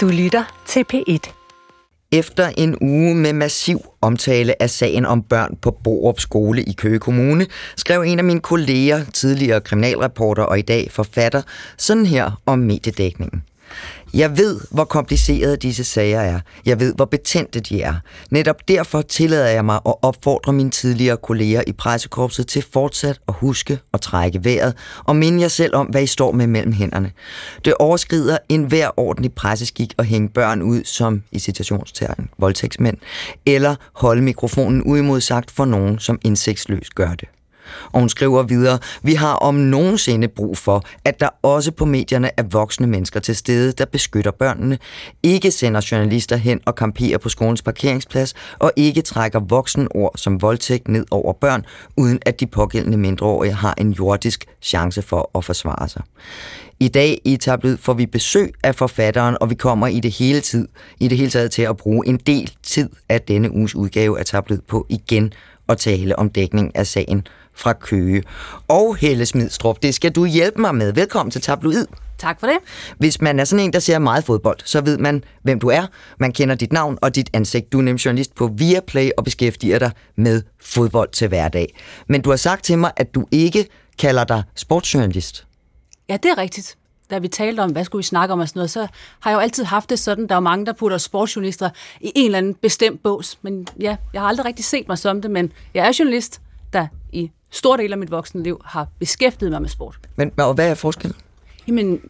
[0.00, 1.32] Du lytter til P1.
[2.12, 6.98] Efter en uge med massiv omtale af sagen om børn på Borup Skole i Køge
[6.98, 7.46] Kommune,
[7.76, 11.42] skrev en af mine kolleger, tidligere kriminalreporter og i dag forfatter,
[11.76, 13.42] sådan her om mediedækningen.
[14.14, 16.40] Jeg ved, hvor komplicerede disse sager er.
[16.66, 17.94] Jeg ved, hvor betændte de er.
[18.30, 23.34] Netop derfor tillader jeg mig at opfordre mine tidligere kolleger i pressekorpset til fortsat at
[23.34, 24.74] huske og trække vejret
[25.04, 27.12] og minde jer selv om, hvad I står med mellem hænderne.
[27.64, 32.96] Det overskrider enhver ordentlig presseskik at hænge børn ud som, i citationstegn, voldtægtsmænd,
[33.46, 37.28] eller holde mikrofonen uimodsagt for nogen, som indsigtsløst gør det.
[37.92, 42.30] Og hun skriver videre, vi har om nogensinde brug for, at der også på medierne
[42.36, 44.78] er voksne mennesker til stede, der beskytter børnene,
[45.22, 50.88] ikke sender journalister hen og kamperer på skolens parkeringsplads, og ikke trækker voksenord som voldtægt
[50.88, 51.64] ned over børn,
[51.96, 56.02] uden at de pågældende mindreårige har en jordisk chance for at forsvare sig.
[56.80, 60.40] I dag i Tablet får vi besøg af forfatteren, og vi kommer i det hele
[60.40, 60.68] tid,
[61.00, 64.24] i det hele taget til at bruge en del tid af denne uges udgave af
[64.26, 65.32] Tablet på igen
[65.68, 68.22] at tale om dækning af sagen fra Køge.
[68.68, 70.92] Og Helle Smidstrup, det skal du hjælpe mig med.
[70.92, 71.86] Velkommen til Tabloid.
[72.18, 72.56] Tak for det.
[72.98, 75.86] Hvis man er sådan en, der ser meget fodbold, så ved man, hvem du er.
[76.18, 77.72] Man kender dit navn og dit ansigt.
[77.72, 81.74] Du er nemlig journalist på Viaplay og beskæftiger dig med fodbold til hverdag.
[82.08, 83.66] Men du har sagt til mig, at du ikke
[83.98, 85.46] kalder dig sportsjournalist.
[86.08, 86.76] Ja, det er rigtigt.
[87.10, 88.86] Da vi talte om, hvad skulle vi snakke om og sådan noget, så
[89.20, 92.24] har jeg jo altid haft det sådan, der er mange, der putter sportsjournalister i en
[92.24, 93.38] eller anden bestemt bås.
[93.42, 96.40] Men ja, jeg har aldrig rigtig set mig som det, men jeg er journalist,
[97.12, 99.98] i stor del af mit voksne liv har beskæftiget mig med sport.
[100.16, 101.16] Men og hvad er forskellen?
[101.68, 102.00] Jamen,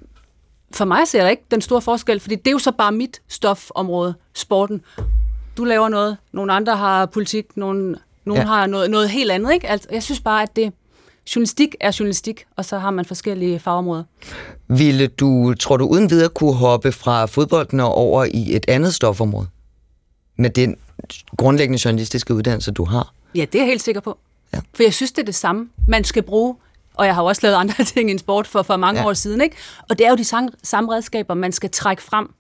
[0.73, 3.23] for mig ser jeg ikke den store forskel, fordi det er jo så bare mit
[3.29, 4.83] stofområde, sporten.
[5.57, 8.47] Du laver noget, nogle andre har politik, nogle, nogle ja.
[8.47, 9.53] har noget, noget helt andet.
[9.53, 9.69] Ikke?
[9.69, 10.73] Altså, jeg synes bare, at det,
[11.37, 14.05] journalistik er journalistik, og så har man forskellige fagområder.
[14.69, 18.95] Ville du, tror du uden videre kunne hoppe fra fodbolden og over i et andet
[18.95, 19.47] stofområde?
[20.37, 20.77] Med den
[21.37, 23.13] grundlæggende journalistiske uddannelse, du har?
[23.35, 24.19] Ja, det er jeg helt sikker på.
[24.55, 24.59] Ja.
[24.75, 26.57] For jeg synes, det er det samme, man skal bruge.
[26.95, 29.07] Og jeg har også lavet andre ting i en sport for, for mange ja.
[29.07, 29.41] år siden.
[29.41, 29.57] Ikke?
[29.91, 32.31] Og det er jo de samme, redskaber, man skal trække frem,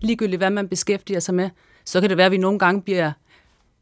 [0.00, 1.50] ligegyldigt hvad man beskæftiger sig med.
[1.84, 3.12] Så kan det være, at vi nogle gange bliver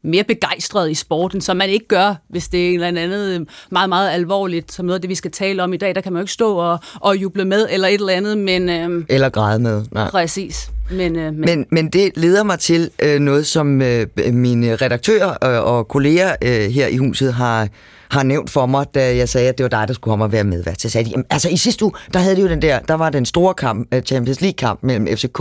[0.01, 3.89] mere begejstret i sporten, som man ikke gør, hvis det er en eller andet meget,
[3.89, 5.95] meget alvorligt, som noget af det, vi skal tale om i dag.
[5.95, 8.69] Der kan man jo ikke stå og, og juble med, eller et eller andet, men...
[8.69, 10.09] Øhm, eller græde med, nej.
[10.09, 10.71] Præcis.
[10.91, 11.41] Men, øh, men.
[11.41, 16.35] Men, men det leder mig til øh, noget, som øh, mine redaktører øh, og kolleger
[16.41, 17.67] øh, her i huset har
[18.09, 20.31] har nævnt for mig, da jeg sagde, at det var dig, der skulle komme og
[20.31, 20.63] være med.
[20.77, 22.93] Så sagde de, jamen, altså i sidste uge, der havde de jo den der, der
[22.93, 25.39] var den store kamp, øh, Champions League-kamp mellem FCK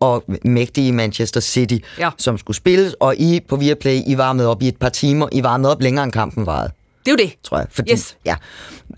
[0.00, 2.10] og mægtige Manchester City, ja.
[2.18, 5.42] som skulle spilles, og I på Viaplay, I varmede op i et par timer, I
[5.42, 6.70] varmede op længere end kampen varede.
[7.04, 7.34] Det er jo det.
[7.42, 7.66] Tror jeg.
[7.70, 8.16] Fordi, yes.
[8.24, 8.34] ja.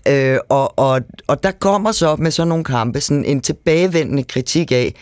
[0.07, 4.71] Øh, og, og, og der kommer så med sådan nogle kampe sådan en tilbagevendende kritik
[4.71, 4.95] af,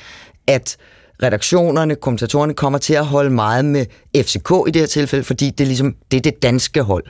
[0.47, 0.77] at
[1.23, 3.85] redaktionerne, kommentatorerne kommer til at holde meget med
[4.15, 7.05] FCK i det her tilfælde, fordi det er ligesom det er det danske hold.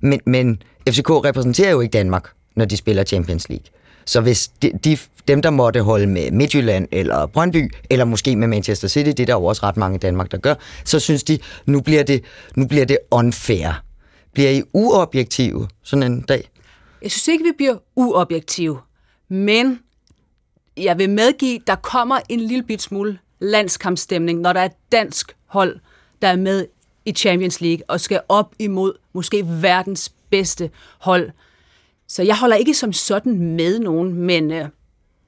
[0.00, 3.64] Men, men FCK repræsenterer jo ikke Danmark, når de spiller Champions League.
[4.06, 4.98] Så hvis de, de,
[5.28, 9.26] dem, der måtte holde med Midtjylland eller Brøndby, eller måske med Manchester City, det er
[9.26, 10.54] der jo også ret mange i Danmark, der gør,
[10.84, 12.24] så synes de, nu bliver det,
[12.56, 13.82] nu bliver det unfair.
[14.32, 16.50] Bliver I uobjektive sådan en dag?
[17.02, 18.78] Jeg synes ikke, vi bliver uobjektive,
[19.28, 19.78] men
[20.76, 25.80] jeg vil medgive, der kommer en lille bit smule landskampstemning, når der er dansk hold,
[26.22, 26.66] der er med
[27.04, 31.30] i Champions League og skal op imod måske verdens bedste hold.
[32.08, 34.68] Så jeg holder ikke som sådan med nogen, men øh,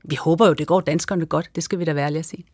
[0.05, 1.51] vi håber jo, det går danskerne godt.
[1.55, 2.45] Det skal vi da være ærlige at sige.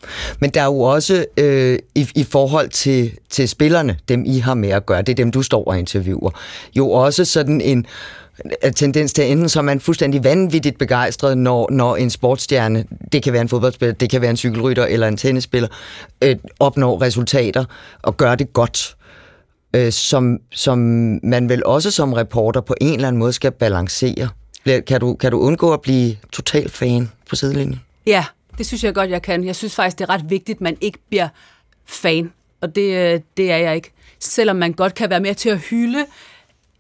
[0.40, 4.54] Men der er jo også øh, i, i forhold til, til spillerne, dem I har
[4.54, 6.30] med at gøre, det er dem, du står og interviewer,
[6.76, 7.86] jo også sådan en
[8.64, 13.22] Øh, tendens til, enten så er man fuldstændig vanvittigt begejstret, når, når en sportsstjerne, det
[13.22, 15.68] kan være en fodboldspiller, det kan være en cykelrytter eller en tennisspiller,
[16.22, 17.64] øh, opnår resultater
[18.02, 18.96] og gør det godt
[19.76, 20.78] øh, som, som
[21.22, 24.28] man vel også som reporter på en eller anden måde skal balancere.
[24.86, 27.80] Kan du, kan du undgå at blive total fan på sidelinjen?
[28.06, 28.24] Ja,
[28.58, 29.44] det synes jeg godt, jeg kan.
[29.44, 31.28] Jeg synes faktisk, det er ret vigtigt, at man ikke bliver
[31.86, 33.92] fan, og det, øh, det er jeg ikke.
[34.18, 36.04] Selvom man godt kan være med til at hylde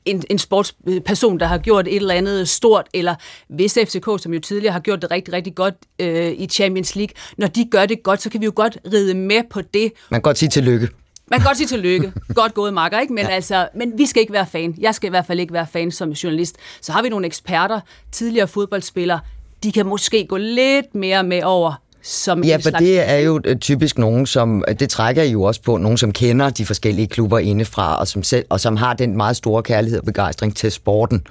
[0.04, 3.14] en, en sportsperson, der har gjort et eller andet stort, eller
[3.48, 7.14] hvis FCK, som jo tidligere har gjort det rigtig, rigtig godt øh, i Champions League,
[7.38, 9.92] når de gør det godt, så kan vi jo godt ride med på det.
[10.10, 10.88] Man kan godt sige tillykke.
[11.26, 12.12] Man kan godt sige tillykke.
[12.34, 13.12] Godt gået, Marker, ikke?
[13.12, 13.30] Men, ja.
[13.30, 14.74] altså, men vi skal ikke være fan.
[14.78, 16.56] Jeg skal i hvert fald ikke være fan som journalist.
[16.80, 17.80] Så har vi nogle eksperter,
[18.12, 19.20] tidligere fodboldspillere,
[19.62, 22.82] de kan måske gå lidt mere med over som ja, for slags...
[22.82, 26.12] det er jo øh, typisk nogen, som, øh, det trækker jo også på, nogen som
[26.12, 29.98] kender de forskellige klubber indefra, og som, selv, og som har den meget store kærlighed
[29.98, 31.26] og begejstring til sporten.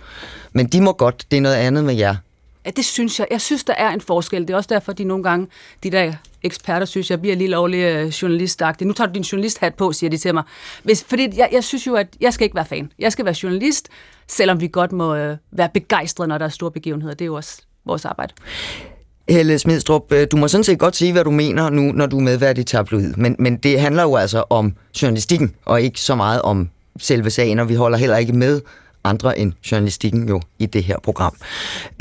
[0.54, 2.16] Men de må godt, det er noget andet med jer.
[2.66, 3.28] Ja, det synes jeg.
[3.32, 4.42] Jeg synes, der er en forskel.
[4.42, 5.48] Det er også derfor, de nogle gange,
[5.84, 6.14] de der
[6.44, 8.88] eksperter, synes jeg, bliver lige lovlig øh, journalistagtig.
[8.88, 10.44] Nu tager du din journalisthat på, siger de til mig.
[10.84, 12.92] Hvis, fordi jeg, jeg synes jo, at jeg skal ikke være fan.
[13.00, 13.90] Jeg skal være journalist,
[14.28, 17.14] selvom vi godt må øh, være begejstrede, når der er store begivenheder.
[17.14, 18.34] Det er jo også vores arbejde.
[19.30, 22.18] Helle Smidstrup, øh, du må sådan set godt sige, hvad du mener nu, når du
[22.18, 26.16] er medvært i tabloid, men, men det handler jo altså om journalistikken, og ikke så
[26.16, 26.70] meget om
[27.00, 28.62] selve sagen, og vi holder heller ikke med
[29.04, 31.36] andre end journalistikken jo i det her program.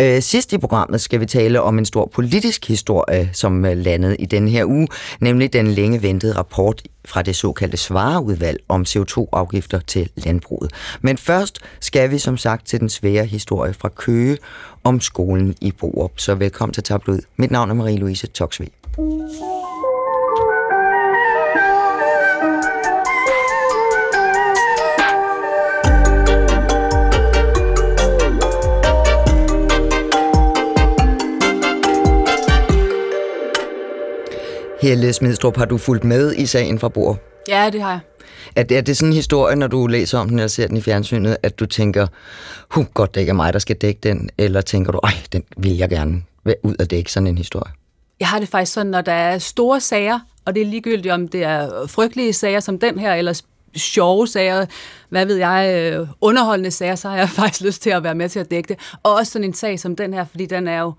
[0.01, 4.17] Øh, sidst i programmet skal vi tale om en stor politisk historie, som øh, landede
[4.17, 4.89] i denne her uge,
[5.21, 10.73] nemlig den længe ventede rapport fra det såkaldte svareudvalg om CO2-afgifter til landbruget.
[11.01, 14.39] Men først skal vi som sagt til den svære historie fra Køge
[14.85, 16.13] om skolen i Borup.
[16.17, 17.21] Så velkommen til Tabloid.
[17.37, 18.71] Mit navn er Marie-Louise Toksvig.
[34.83, 37.19] Helle Smidstrup, har du fulgt med i sagen fra Bor?
[37.49, 38.01] Ja, det har jeg.
[38.57, 40.77] Er det, er det sådan en historie, når du læser om den eller ser den
[40.77, 42.07] i fjernsynet, at du tænker,
[42.71, 45.45] huh, godt det ikke er mig, der skal dække den, eller tænker du, ej, den
[45.57, 46.23] vil jeg gerne
[46.63, 47.73] ud af dække sådan en historie?
[48.21, 51.29] Jeg har det faktisk sådan, når der er store sager, og det er ligegyldigt, om
[51.29, 53.43] det er frygtelige sager som den her, eller
[53.77, 54.67] sjove sager,
[55.09, 58.29] hvad ved jeg, øh, underholdende sager, så har jeg faktisk lyst til at være med
[58.29, 58.79] til at dække det.
[59.03, 60.93] Og også sådan en sag som den her, fordi den er jo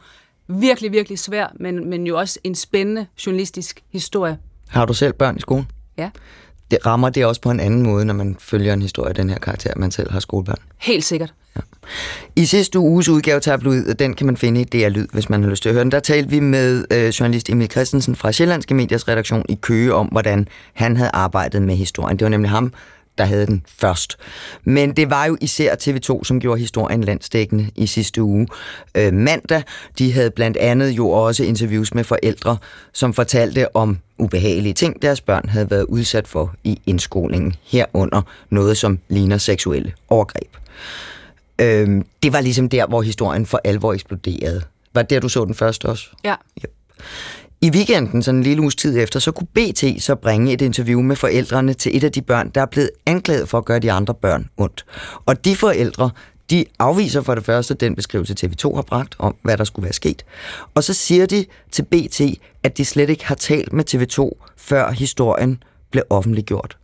[0.48, 4.38] virkelig, virkelig svær, men, men jo også en spændende journalistisk historie.
[4.68, 5.68] Har du selv børn i skolen?
[5.98, 6.10] Ja.
[6.72, 9.30] Det rammer det også på en anden måde, når man følger en historie af den
[9.30, 10.58] her karakter, man selv har skolebørn?
[10.78, 11.34] Helt sikkert.
[11.56, 11.62] Ja.
[12.36, 15.50] I sidste uges udgave tabloid, den kan man finde i DR Lyd, hvis man har
[15.50, 15.92] lyst til at høre den.
[15.92, 20.08] Der talte vi med øh, journalist Emil Christensen fra Sjællandske Mediers redaktion i Køge om,
[20.08, 22.20] hvordan han havde arbejdet med historien.
[22.20, 22.74] Det var nemlig ham,
[23.18, 24.18] der havde den først.
[24.63, 28.48] Men det var jo især TV2, som gjorde historien landsdækkende i sidste uge.
[28.96, 29.63] Øh, mandag,
[29.98, 32.58] de havde blandt andet jo også interviews med forældre,
[32.94, 38.78] som fortalte om ubehagelige ting, deres børn havde været udsat for i indskolingen, herunder noget,
[38.78, 40.57] som ligner seksuelle overgreb.
[41.62, 44.62] Øh, det var ligesom der, hvor historien for alvor eksploderede.
[44.94, 46.10] Var det der, du så den først også?
[46.24, 46.36] Ja.
[46.64, 46.72] Yep.
[47.63, 51.02] I weekenden, sådan en lille uges tid efter, så kunne BT så bringe et interview
[51.02, 53.92] med forældrene til et af de børn, der er blevet anklaget for at gøre de
[53.92, 54.86] andre børn ondt.
[55.25, 56.10] Og de forældre,
[56.50, 59.94] de afviser for det første den beskrivelse, TV2 har bragt om, hvad der skulle være
[59.94, 60.25] sket.
[60.75, 62.22] Og så siger de til BT,
[62.63, 66.78] at de slet ikke har talt med TV2, før historien blev offentliggjort.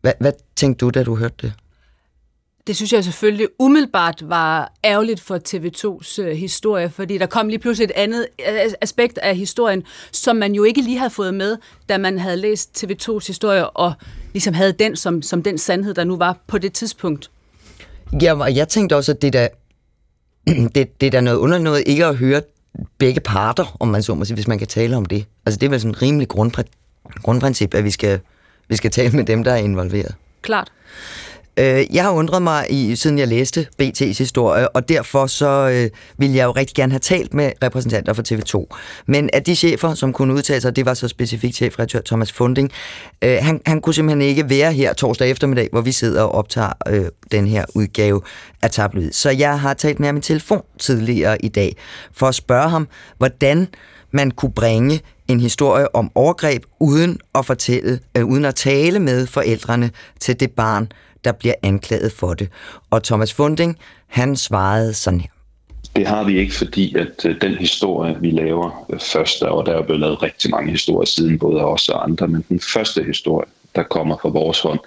[0.00, 1.52] Hvad, hvad tænkte du, da du hørte det?
[2.68, 7.58] Det synes jeg selvfølgelig umiddelbart var ærgerligt for TV2's øh, historie, fordi der kom lige
[7.58, 9.82] pludselig et andet øh, aspekt af historien,
[10.12, 11.56] som man jo ikke lige havde fået med,
[11.88, 13.92] da man havde læst TV2's historie og
[14.32, 17.30] ligesom havde den som, som den sandhed, der nu var på det tidspunkt.
[18.22, 19.48] Ja, og jeg tænkte også, at det der,
[20.74, 22.42] det, det er da noget under noget ikke at høre
[22.98, 25.24] begge parter, om man så må sige, hvis man kan tale om det.
[25.46, 28.20] Altså det er vel sådan en rimelig grundpr- grundprincip, at vi skal,
[28.68, 30.14] vi skal tale med dem, der er involveret.
[30.42, 30.72] Klart.
[31.58, 35.90] Øh, jeg har undret mig, i, siden jeg læste BT's historie, og derfor så øh,
[36.18, 38.76] ville jeg jo rigtig gerne have talt med repræsentanter for TV2.
[39.06, 42.70] Men at de chefer, som kunne udtale sig, det var så specifikt chefredaktør Thomas Funding,
[43.22, 46.72] øh, han, han kunne simpelthen ikke være her torsdag eftermiddag, hvor vi sidder og optager
[46.88, 48.20] øh, den her udgave
[48.62, 49.12] af tabloid.
[49.12, 51.76] Så jeg har talt med ham i telefon tidligere i dag,
[52.12, 52.88] for at spørge ham,
[53.18, 53.68] hvordan
[54.10, 59.26] man kunne bringe en historie om overgreb uden at fortælle, øh, uden at tale med
[59.26, 60.88] forældrene til det barn,
[61.24, 62.48] der bliver anklaget for det.
[62.90, 65.28] Og Thomas Funding, han svarede sådan her.
[65.96, 69.72] Det har vi ikke, fordi at øh, den historie, vi laver øh, først, og der
[69.72, 73.02] er blevet lavet rigtig mange historier siden, både af os og andre, men den første
[73.02, 74.80] historie, der kommer fra vores hånd,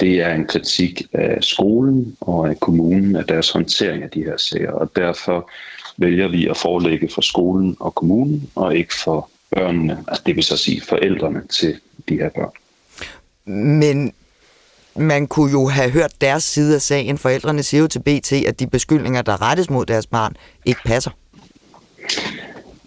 [0.00, 4.36] det er en kritik af skolen og af kommunen, af deres håndtering af de her
[4.36, 5.50] sager, og derfor
[5.96, 10.44] vælger vi at forelægge for skolen og kommunen, og ikke for børnene, altså det vil
[10.44, 11.76] så sige forældrene til
[12.08, 12.52] de her børn.
[13.80, 14.12] Men
[14.98, 17.18] man kunne jo have hørt deres side af sagen.
[17.18, 21.10] Forældrene siger jo til BT, at de beskyldninger, der rettes mod deres barn, ikke passer.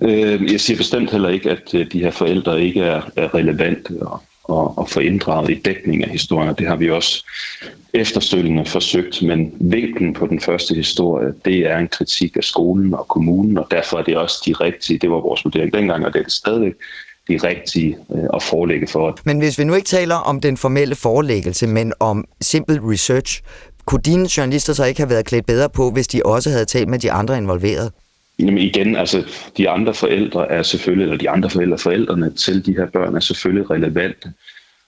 [0.01, 3.01] Øh, jeg siger bestemt heller ikke, at øh, de her forældre ikke er,
[3.35, 6.55] relevante og, og, og få inddraget i dækning af historien.
[6.55, 7.25] Det har vi også
[7.93, 13.07] efterfølgende forsøgt, men vinklen på den første historie, det er en kritik af skolen og
[13.07, 16.19] kommunen, og derfor er det også de rigtige, det var vores vurdering dengang, og det
[16.19, 16.73] er det stadigvæk,
[17.29, 19.19] de rigtige øh, at forelægge for.
[19.23, 23.41] Men hvis vi nu ikke taler om den formelle forelæggelse, men om simpel research,
[23.85, 26.87] kunne dine journalister så ikke have været klædt bedre på, hvis de også havde talt
[26.87, 27.91] med de andre involverede?
[28.39, 29.23] Jamen igen, altså
[29.57, 33.19] de andre forældre er selvfølgelig, eller de andre forældre, forældrene til de her børn er
[33.19, 34.33] selvfølgelig relevante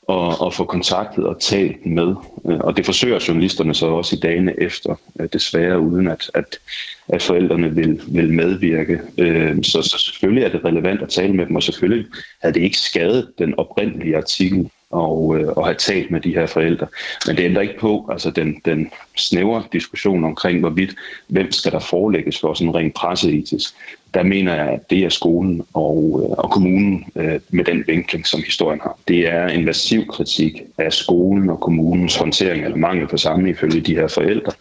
[0.07, 2.15] og, og få kontaktet og talt med.
[2.45, 6.59] Øh, og det forsøger journalisterne så også i dagene efter, øh, desværre uden at, at,
[7.07, 8.99] at forældrene vil, vil medvirke.
[9.17, 12.05] Øh, så, så selvfølgelig er det relevant at tale med dem, og selvfølgelig
[12.41, 15.27] havde det ikke skadet den oprindelige artikel og,
[15.57, 16.87] og have talt med de her forældre.
[17.27, 20.95] Men det ændrer ikke på altså den, den snævre diskussion omkring, hvorvidt
[21.27, 23.73] hvem skal der forelægges for sådan rent presseetisk
[24.13, 28.27] der mener jeg, at det er skolen og, øh, og kommunen øh, med den vinkling,
[28.27, 28.97] som historien har.
[29.07, 33.81] Det er en massiv kritik af skolen og kommunens håndtering eller mangel på samme ifølge
[33.81, 34.51] de her forældre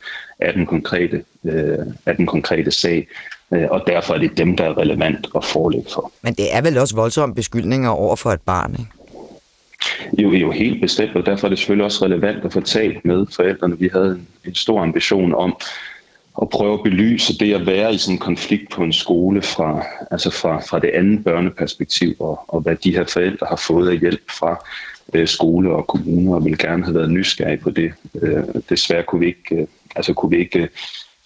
[0.40, 3.08] af den konkrete, øh, af den konkrete sag.
[3.50, 6.12] Og derfor er det dem, der er relevant at forelægge for.
[6.22, 10.22] Men det er vel også voldsomme beskyldninger over for et barn, ikke?
[10.22, 13.26] Jo, jo helt bestemt, og derfor er det selvfølgelig også relevant at få talt med
[13.36, 13.78] forældrene.
[13.78, 15.56] Vi havde en, en stor ambition om
[16.42, 19.84] at prøve at belyse det at være i sådan en konflikt på en skole fra,
[20.10, 23.98] altså fra, fra det andet børneperspektiv, og, og hvad de her forældre har fået af
[23.98, 24.64] hjælp fra
[25.14, 27.92] øh, skole og kommuner, og vil gerne have været nysgerrige på det.
[28.22, 29.66] Øh, desværre kunne vi ikke, øh,
[29.96, 30.68] altså kunne vi ikke øh,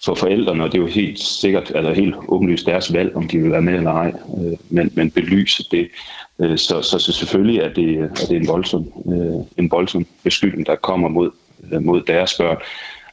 [0.04, 3.38] for forældrene, og det er jo helt sikkert, altså helt åbenlyst deres valg, om de
[3.38, 5.88] vil være med eller ej, øh, men, men belyse det.
[6.38, 10.66] Øh, så, så, så selvfølgelig er det, er det en, voldsom, øh, en voldsom beskyldning,
[10.66, 11.30] der kommer mod,
[11.72, 12.56] øh, mod deres børn.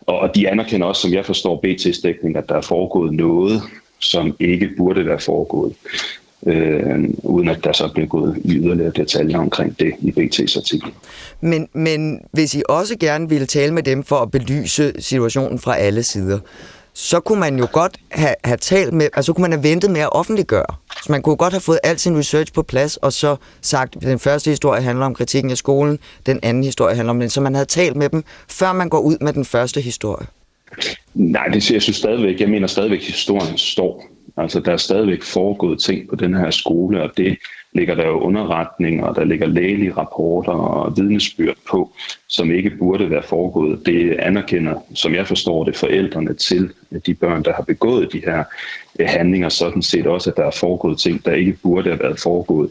[0.07, 3.61] Og de anerkender også, som jeg forstår BT's dækning, at der er foregået noget,
[3.99, 5.73] som ikke burde være foregået,
[6.47, 10.91] øh, uden at der så bliver gået i yderligere detaljer omkring det i BT's artikel.
[11.41, 15.77] Men, men hvis I også gerne ville tale med dem for at belyse situationen fra
[15.77, 16.39] alle sider,
[17.01, 20.01] så kunne man jo godt have, have talt med, altså kunne man have ventet med
[20.01, 20.65] at offentliggøre.
[21.03, 24.01] Så man kunne godt have fået al sin research på plads, og så sagt, at
[24.01, 27.41] den første historie handler om kritikken af skolen, den anden historie handler om den, så
[27.41, 30.27] man havde talt med dem, før man går ud med den første historie.
[31.13, 32.39] Nej, det siger jeg synes stadigvæk.
[32.39, 34.07] Jeg mener stadigvæk, at historien står.
[34.37, 37.37] Altså, der er stadigvæk foregået ting på den her skole, og det
[37.73, 41.91] ligger der jo underretninger, og der ligger lægelige rapporter og vidnesbyrd på,
[42.27, 43.85] som ikke burde være foregået.
[43.85, 46.71] Det anerkender, som jeg forstår det, forældrene til
[47.05, 48.43] de børn, der har begået de her
[48.99, 52.19] øh, handlinger, sådan set også, at der er foregået ting, der ikke burde have været
[52.19, 52.69] foregået.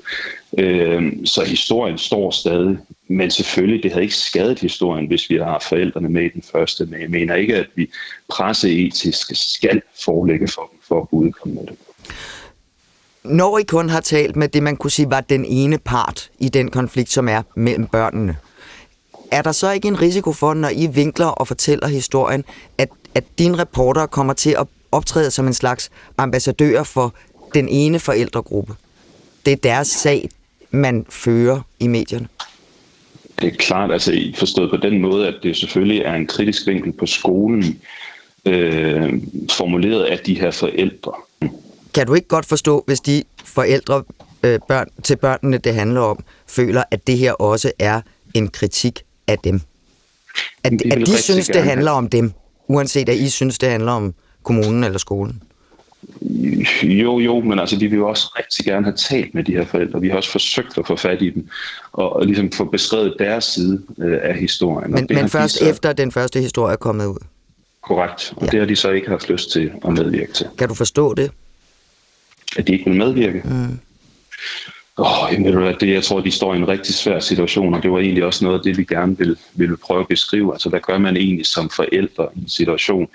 [0.59, 2.78] Øhm, så historien står stadig,
[3.09, 6.87] men selvfølgelig, det havde ikke skadet historien, hvis vi har forældrene med i den første,
[6.87, 7.90] men jeg mener ikke, at vi
[8.28, 11.76] presseetisk skal forelægge for dem for at udkomme med det
[13.24, 16.48] når I kun har talt med det, man kunne sige var den ene part i
[16.48, 18.36] den konflikt, som er mellem børnene,
[19.30, 22.44] er der så ikke en risiko for, når I vinkler og fortæller historien,
[22.78, 27.14] at, at dine reporter kommer til at optræde som en slags ambassadør for
[27.54, 28.74] den ene forældregruppe?
[29.46, 30.28] Det er deres sag,
[30.70, 32.28] man fører i medierne.
[33.40, 36.92] Det er klart, altså forstået på den måde, at det selvfølgelig er en kritisk vinkel
[36.92, 37.80] på skolen,
[38.46, 39.12] øh,
[39.50, 41.12] formuleret af de her forældre.
[41.94, 44.04] Kan du ikke godt forstå, hvis de forældre
[44.42, 48.00] øh, børn, til børnene, det handler om, føler, at det her også er
[48.35, 49.61] en kritik af dem?
[50.64, 52.32] At, de at de synes, det handler om dem,
[52.68, 55.42] uanset at I synes, det handler om kommunen eller skolen?
[56.82, 59.64] Jo, jo, men altså, de vil jo også rigtig gerne have talt med de her
[59.64, 60.00] forældre.
[60.00, 61.49] Vi har også forsøgt at få fat i dem,
[61.92, 64.92] og, og ligesom få beskrevet deres side øh, af historien.
[64.92, 65.68] Men, men først så...
[65.68, 67.18] efter den første historie er kommet ud?
[67.82, 68.50] Korrekt, og ja.
[68.50, 70.47] det har de så ikke haft lyst til at medvirke til.
[70.59, 71.30] Kan du forstå det?
[72.57, 73.42] At de ikke vil medvirke.
[73.45, 73.78] Mm.
[74.97, 77.90] Oh, jamen, du, det, jeg tror, de står i en rigtig svær situation, og det
[77.90, 80.52] var egentlig også noget af det, vi gerne ville, ville prøve at beskrive.
[80.52, 83.09] Altså, hvad gør man egentlig som forældre i en situation,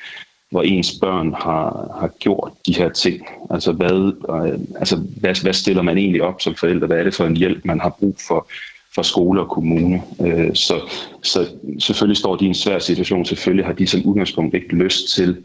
[0.52, 3.28] hvor ens børn har, har gjort de her ting?
[3.50, 6.88] Altså, hvad, øh, altså hvad, hvad stiller man egentlig op som forældre?
[6.88, 8.48] Hvad er det for en hjælp, man har brug for
[8.96, 10.02] for skole og kommune?
[10.22, 10.82] Øh, så,
[11.24, 11.48] så
[11.80, 13.26] selvfølgelig står de i en svær situation.
[13.26, 15.38] Selvfølgelig har de som udgangspunkt ikke lyst til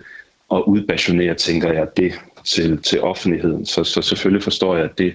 [0.54, 2.12] at udbasionere, tænker jeg, det
[2.44, 3.66] til, til offentligheden.
[3.66, 5.14] Så, så selvfølgelig forstår jeg, at det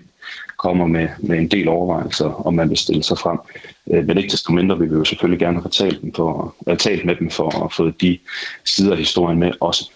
[0.57, 3.39] kommer med, med en del overvejelser, om man vil stille sig frem.
[3.91, 6.77] Øh, men ikke desto mindre vil vi jo selvfølgelig gerne have talt, dem for, have
[6.77, 8.19] talt med dem for at få de
[8.65, 9.91] sider af historien med også.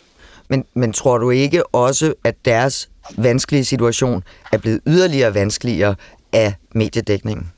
[0.49, 5.95] Men, men tror du ikke også, at deres vanskelige situation er blevet yderligere vanskeligere
[6.33, 7.51] af mediedækningen?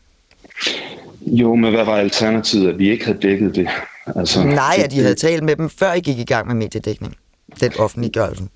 [1.26, 3.68] Jo, men hvad var alternativet, at vi ikke havde dækket det?
[4.16, 7.16] Altså, Nej, at de havde talt med dem, før I gik i gang med mediedækning.
[7.60, 8.50] Den offentliggørelsen.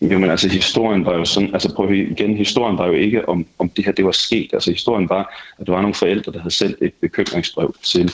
[0.00, 3.46] Jo, men altså historien var jo sådan, altså prøv igen, historien var jo ikke om,
[3.58, 4.50] om det her, det var sket.
[4.52, 8.12] Altså historien var, at der var nogle forældre, der havde sendt et bekymringsbrev til,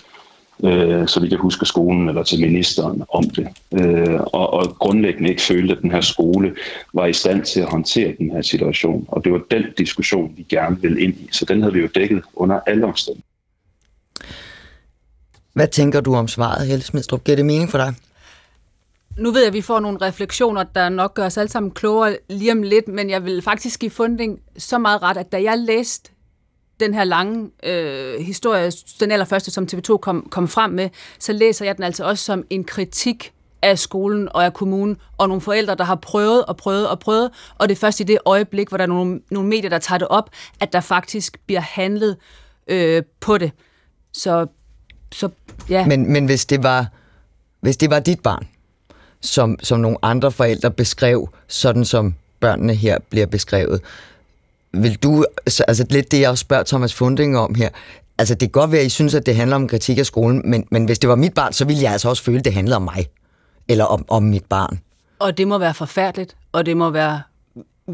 [0.65, 3.49] øh, så vi kan huske skolen eller til ministeren om det.
[3.73, 6.55] Øh, og, og grundlæggende ikke følte, at den her skole
[6.95, 9.05] var i stand til at håndtere den her situation.
[9.09, 11.29] Og det var den diskussion, vi gerne ville ind i.
[11.33, 13.29] Så den havde vi jo dækket under alle omstændigheder.
[15.53, 17.25] Hvad tænker du om svaret, Helle Smidstrup?
[17.25, 17.95] Giver det mening for dig?
[19.19, 22.17] Nu ved jeg, at vi får nogle refleksioner, der nok gør os alle sammen klogere
[22.29, 25.59] lige om lidt, men jeg vil faktisk give funding så meget ret, at da jeg
[25.59, 26.11] læste
[26.81, 30.89] den her lange øh, historie, den allerførste, som TV2 kom, kom frem med,
[31.19, 35.29] så læser jeg den altså også som en kritik af skolen og af kommunen, og
[35.29, 38.19] nogle forældre, der har prøvet og prøvet og prøvet, og det er først i det
[38.25, 41.61] øjeblik, hvor der er nogle, nogle medier, der tager det op, at der faktisk bliver
[41.61, 42.17] handlet
[42.69, 43.53] øh, på det.
[44.13, 44.47] Så,
[45.13, 45.29] så
[45.69, 45.87] ja.
[45.87, 46.87] Men, men hvis, det var,
[47.61, 48.47] hvis det var dit barn,
[49.23, 53.81] som, som nogle andre forældre beskrev, sådan som børnene her bliver beskrevet,
[54.73, 57.69] vil du, altså lidt det, jeg også spørger Thomas Funding om her,
[58.19, 60.43] altså det kan godt være, at I synes, at det handler om kritik af skolen,
[60.45, 62.53] men, men hvis det var mit barn, så ville jeg altså også føle, at det
[62.53, 63.07] handlede om mig,
[63.69, 64.81] eller om, om mit barn.
[65.19, 67.23] Og det må være forfærdeligt, og det må være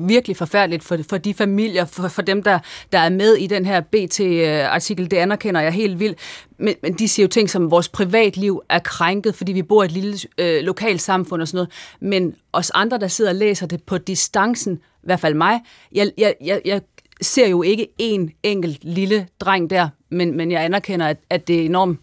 [0.03, 2.59] virkelig forfærdeligt for, for de familier, for, for dem, der,
[2.93, 5.11] der er med i den her BT-artikel.
[5.11, 6.19] Det anerkender jeg helt vildt.
[6.59, 9.83] Men, men de siger jo ting som, at vores privatliv er krænket, fordi vi bor
[9.83, 11.71] i et lille øh, lokalt samfund og sådan noget.
[12.01, 15.61] Men os andre, der sidder og læser det på distancen, i hvert fald mig,
[15.93, 16.81] jeg, jeg, jeg, jeg
[17.21, 21.61] ser jo ikke en enkelt lille dreng der, men, men jeg anerkender, at, at det
[21.61, 22.01] er enormt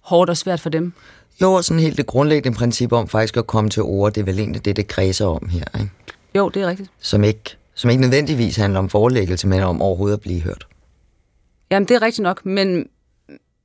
[0.00, 0.92] hårdt og svært for dem.
[1.42, 4.38] Jo, sådan helt det grundlæggende princip om faktisk at komme til ord, det er vel
[4.38, 5.90] egentlig det, det kredser om her, ikke?
[6.34, 6.90] Jo, det er rigtigt.
[7.00, 10.66] Som ikke, som ikke nødvendigvis handler om forelæggelse, men om overhovedet at blive hørt.
[11.70, 12.88] Jamen, det er rigtigt nok, men,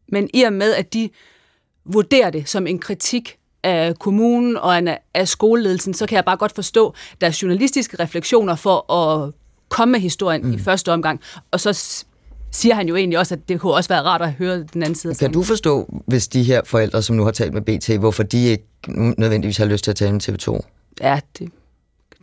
[0.08, 1.10] men i og med, at de
[1.86, 4.82] vurderer det som en kritik af kommunen og
[5.14, 9.32] af skoleledelsen, så kan jeg bare godt forstå deres journalistiske refleksioner for at
[9.70, 10.54] komme med historien mm.
[10.54, 11.22] i første omgang.
[11.52, 12.04] Og så
[12.52, 14.96] siger han jo egentlig også, at det kunne også være rart at høre den anden
[14.96, 15.16] side.
[15.16, 18.46] Kan du forstå, hvis de her forældre, som nu har talt med BT, hvorfor de
[18.46, 18.68] ikke
[19.18, 20.60] nødvendigvis har lyst til at tale med TV2?
[21.02, 21.52] Ja, det,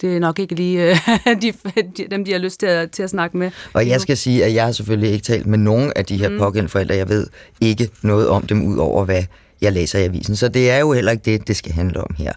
[0.00, 0.96] det er nok ikke lige øh,
[1.42, 1.52] de,
[1.96, 3.50] de, dem, de har lyst til at, til at snakke med.
[3.72, 6.28] Og jeg skal sige, at jeg har selvfølgelig ikke talt med nogen af de her
[6.28, 6.38] mm.
[6.38, 6.94] pågældende forældre.
[6.94, 7.26] Jeg ved
[7.60, 9.24] ikke noget om dem, ud over hvad
[9.60, 10.36] jeg læser i avisen.
[10.36, 12.32] Så det er jo heller ikke det, det skal handle om her.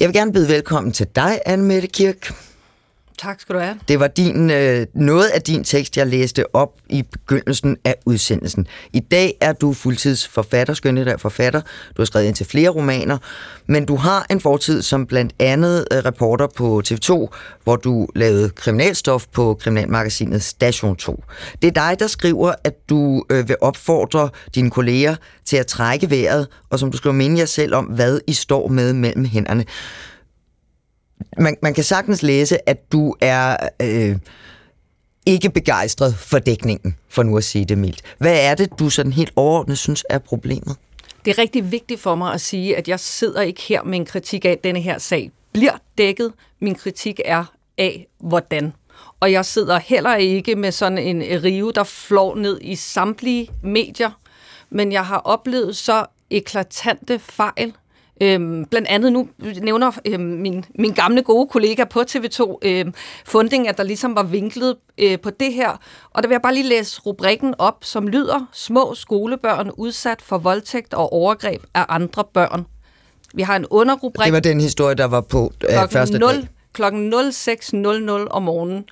[0.00, 2.34] Jeg vil gerne byde velkommen til dig, Anne Mette Kirk.
[3.18, 3.78] Tak skal du have.
[3.88, 8.66] Det var din, øh, noget af din tekst, jeg læste op i begyndelsen af udsendelsen.
[8.92, 11.60] I dag er du fuldtidsforfatter, skønlitterær forfatter.
[11.96, 13.18] Du har skrevet ind til flere romaner,
[13.66, 17.28] men du har en fortid som blandt andet øh, reporter på TV2,
[17.64, 21.24] hvor du lavede kriminalstof på kriminalmagasinet Station 2.
[21.62, 26.10] Det er dig, der skriver, at du øh, vil opfordre dine kolleger til at trække
[26.10, 29.64] vejret, og som du skriver minde jer selv om, hvad I står med mellem hænderne
[31.38, 34.16] man, man kan sagtens læse, at du er øh,
[35.26, 38.02] ikke begejstret for dækningen, for nu at sige det mildt.
[38.18, 40.76] Hvad er det, du sådan helt overordnet synes er problemet?
[41.24, 44.04] Det er rigtig vigtigt for mig at sige, at jeg sidder ikke her med en
[44.04, 46.32] kritik af, at denne her sag bliver dækket.
[46.60, 47.44] Min kritik er
[47.78, 48.72] af, hvordan.
[49.20, 54.10] Og jeg sidder heller ikke med sådan en rive, der flår ned i samtlige medier,
[54.70, 57.74] men jeg har oplevet så eklatante fejl,
[58.20, 59.28] Øhm, blandt andet nu
[59.62, 62.94] nævner øhm, min, min gamle gode kollega på TV2 øhm,
[63.24, 65.70] Funding, at der ligesom var vinklet øh, på det her.
[66.10, 70.38] Og der vil jeg bare lige læse rubrikken op, som lyder, små skolebørn udsat for
[70.38, 72.66] voldtægt og overgreb af andre børn.
[73.34, 74.26] Vi har en underrubrik.
[74.26, 76.82] Det var den historie, der var på øh, første 0, kl.
[76.82, 78.84] Klokken 06.00 om morgenen.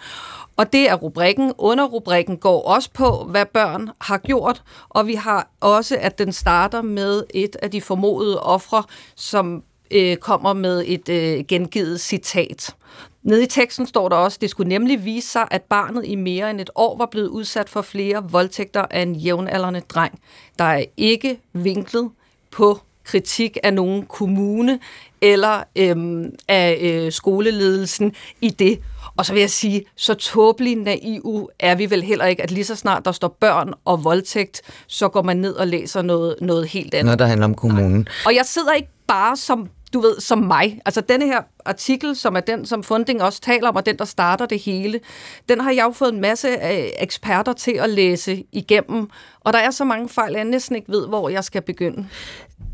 [0.56, 1.52] Og det er rubrikken.
[1.58, 6.32] Under rubrikken går også på, hvad børn har gjort, og vi har også, at den
[6.32, 8.82] starter med et af de formodede ofre,
[9.16, 12.76] som øh, kommer med et øh, gengivet citat.
[13.22, 16.50] Nede i teksten står der også, det skulle nemlig vise sig, at barnet i mere
[16.50, 20.20] end et år var blevet udsat for flere voldtægter af en jævnaldrende dreng.
[20.58, 22.10] Der er ikke vinklet
[22.50, 22.80] på
[23.11, 24.79] kritik af nogen kommune
[25.20, 28.81] eller øhm, af øh, skoleledelsen i det.
[29.16, 32.64] Og så vil jeg sige, så tåbelig naiv er vi vel heller ikke, at lige
[32.64, 36.68] så snart der står børn og voldtægt, så går man ned og læser noget, noget
[36.68, 37.05] helt andet.
[37.05, 37.92] Noget, der handler om kommunen.
[37.92, 38.05] Nej.
[38.27, 40.81] Og jeg sidder ikke bare som du ved, som mig.
[40.85, 44.05] Altså denne her artikel, som er den, som Funding også taler om, og den, der
[44.05, 45.00] starter det hele,
[45.48, 49.09] den har jeg jo fået en masse øh, eksperter til at læse igennem.
[49.40, 52.07] Og der er så mange fejl, at jeg næsten ikke ved, hvor jeg skal begynde.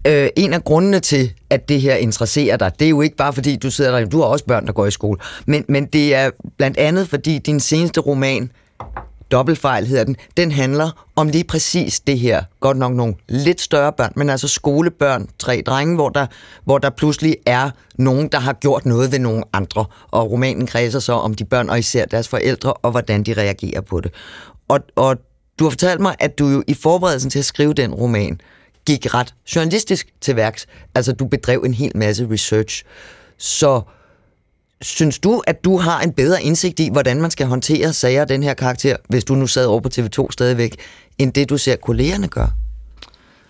[0.07, 3.33] Øh, en af grundene til, at det her interesserer dig, det er jo ikke bare
[3.33, 6.15] fordi, du sidder der, du har også børn, der går i skole, men, men det
[6.15, 8.51] er blandt andet fordi din seneste roman,
[9.31, 12.43] Dobbeltfejl hedder den, den handler om lige præcis det her.
[12.61, 16.27] Godt nok nogle lidt større børn, men altså skolebørn, tre drenge, hvor der,
[16.65, 19.85] hvor der pludselig er nogen, der har gjort noget ved nogle andre.
[20.11, 23.81] Og romanen kredser så om de børn, og især deres forældre, og hvordan de reagerer
[23.81, 24.13] på det.
[24.69, 25.17] Og, og
[25.59, 28.41] du har fortalt mig, at du jo i forberedelsen til at skrive den roman,
[28.87, 30.67] gik ret journalistisk til værks.
[30.95, 32.85] Altså, du bedrev en hel masse research.
[33.39, 33.81] Så
[34.81, 38.29] synes du, at du har en bedre indsigt i, hvordan man skal håndtere sager af
[38.29, 40.77] den her karakter, hvis du nu sad over på TV2 stadigvæk,
[41.19, 42.51] end det, du ser kollegerne gøre?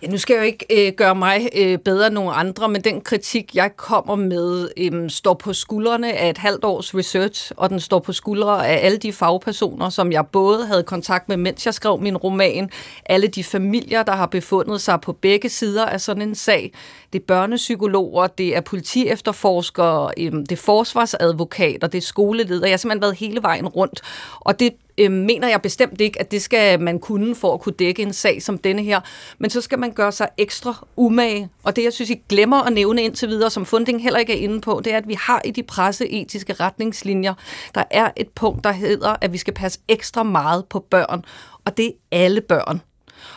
[0.01, 2.81] Ja, nu skal jeg jo ikke øh, gøre mig øh, bedre end nogen andre, men
[2.81, 7.69] den kritik, jeg kommer med, øh, står på skuldrene af et halvt års research, og
[7.69, 11.65] den står på skuldre af alle de fagpersoner, som jeg både havde kontakt med, mens
[11.65, 12.69] jeg skrev min roman,
[13.05, 16.73] alle de familier, der har befundet sig på begge sider af sådan en sag.
[17.13, 22.65] Det er børnepsykologer, det er politiefterforskere, øh, det er forsvarsadvokater, det er skoleledere.
[22.65, 24.01] Jeg har simpelthen været hele vejen rundt,
[24.39, 27.75] og det øh, mener jeg bestemt ikke, at det skal man kunne for at kunne
[27.79, 28.99] dække en sag som denne her.
[29.37, 31.49] Men så skal man gøre sig ekstra umage.
[31.63, 34.43] Og det, jeg synes, I glemmer at nævne indtil videre, som Funding heller ikke er
[34.43, 37.33] inde på, det er, at vi har i de presseetiske retningslinjer,
[37.75, 41.25] der er et punkt, der hedder, at vi skal passe ekstra meget på børn.
[41.65, 42.81] Og det er alle børn.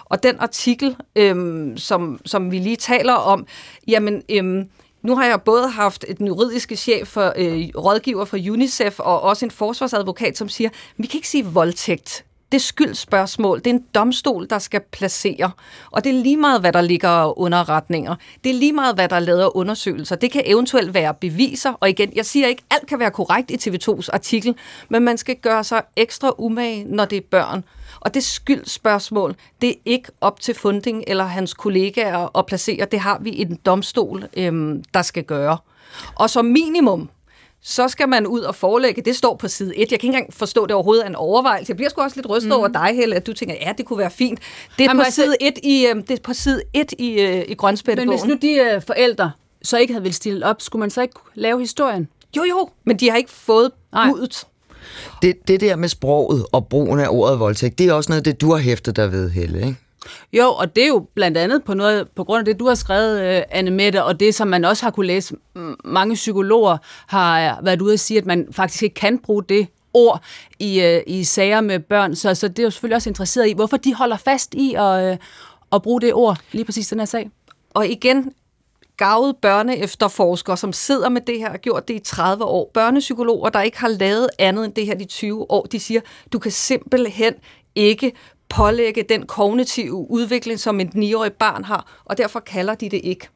[0.04, 3.46] Og den artikel, øhm, som, som vi lige taler om,
[3.88, 4.68] jamen, øhm,
[5.02, 9.44] nu har jeg både haft et juridiske chef for øh, rådgiver for UNICEF og også
[9.44, 12.24] en forsvarsadvokat, som siger, vi kan ikke sige voldtægt.
[12.52, 13.58] Det er skyldspørgsmål.
[13.58, 15.50] Det er en domstol, der skal placere.
[15.90, 18.14] Og det er lige meget, hvad der ligger under retninger.
[18.44, 20.16] Det er lige meget, hvad der lader undersøgelser.
[20.16, 21.72] Det kan eventuelt være beviser.
[21.72, 24.54] Og igen, jeg siger ikke, alt kan være korrekt i TV2's artikel,
[24.88, 27.64] men man skal gøre sig ekstra umage, når det er børn.
[28.00, 32.84] Og det skyldspørgsmål, det er ikke op til Funding eller hans kollegaer at placere.
[32.84, 35.58] Det har vi en domstol, øhm, der skal gøre.
[36.14, 37.08] Og som minimum,
[37.62, 39.02] så skal man ud og forelægge.
[39.02, 39.78] Det står på side 1.
[39.78, 41.70] Jeg kan ikke engang forstå, at det overhovedet er en overvejelse.
[41.70, 42.56] Jeg bliver sgu også lidt rystet mm.
[42.56, 44.40] over dig, Helle, at du tænker, ja, det kunne være fint.
[44.78, 47.20] Det er, Jamen, på, altså, side 1 i, øh, det er på side 1 i,
[47.20, 48.08] øh, i Grønspættebogen.
[48.08, 49.30] Men hvis nu de øh, forældre
[49.62, 52.08] så ikke havde vil stille op, skulle man så ikke lave historien?
[52.36, 54.46] Jo, jo, men de har ikke fået budet.
[55.22, 58.40] Det, det der med sproget og brugen af ordet voldtægt, det er også noget, det
[58.40, 59.76] du har hæftet dig ved, Helle, ikke?
[60.32, 62.74] Jo, og det er jo blandt andet på, noget, på grund af det, du har
[62.74, 65.34] skrevet, uh, Anne Mette, og det, som man også har kunne læse.
[65.84, 70.22] Mange psykologer har været ude at sige, at man faktisk ikke kan bruge det ord
[70.58, 72.14] i, uh, i sager med børn.
[72.16, 75.12] Så, så det er jo selvfølgelig også interesseret i, hvorfor de holder fast i at,
[75.12, 75.18] uh,
[75.72, 77.30] at bruge det ord, lige præcis den her sag.
[77.74, 78.32] Og igen,
[79.00, 82.70] gavet børneefterforskere, som sidder med det her og har gjort det i 30 år.
[82.74, 86.00] Børnepsykologer, der ikke har lavet andet end det her de 20 år, de siger,
[86.32, 87.34] du kan simpelthen
[87.74, 88.12] ikke
[88.48, 93.28] pålægge den kognitive udvikling, som et 9-årig barn har, og derfor kalder de det ikke.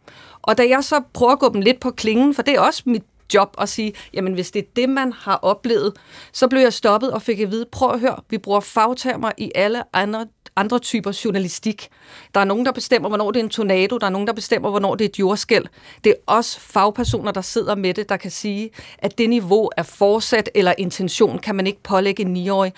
[0.42, 2.82] Og da jeg så prøver at gå dem lidt på klingen, for det er også
[2.86, 5.92] mit job og sige, jamen hvis det er det, man har oplevet,
[6.32, 9.52] så blev jeg stoppet og fik at vide, prøv at høre, vi bruger fagtermer i
[9.54, 11.88] alle andre andre typer journalistik.
[12.34, 13.98] Der er nogen, der bestemmer, hvornår det er en tornado.
[13.98, 15.64] Der er nogen, der bestemmer, hvornår det er et jordskæld.
[16.04, 19.82] Det er også fagpersoner, der sidder med det, der kan sige, at det niveau er
[19.82, 22.72] fortsat eller intention, kan man ikke pålægge en 9-årig.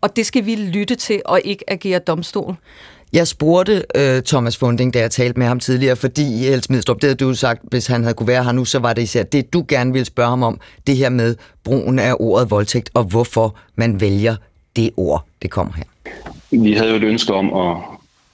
[0.00, 2.56] Og det skal vi lytte til og ikke agere domstol.
[3.12, 7.04] Jeg spurgte øh, Thomas Funding, da jeg talte med ham tidligere, fordi Else Midstrup, det
[7.04, 9.52] havde du sagt, hvis han havde kunne være her nu, så var det især det,
[9.52, 13.56] du gerne ville spørge ham om, det her med brugen af ordet voldtægt, og hvorfor
[13.76, 14.36] man vælger
[14.76, 15.84] det ord, det kommer her.
[16.50, 17.76] Vi havde jo et ønske om at,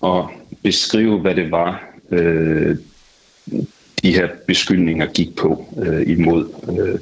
[0.04, 0.24] at
[0.62, 2.76] beskrive, hvad det var, øh,
[4.02, 6.46] de her beskyldninger gik på øh, imod,
[6.78, 6.98] øh,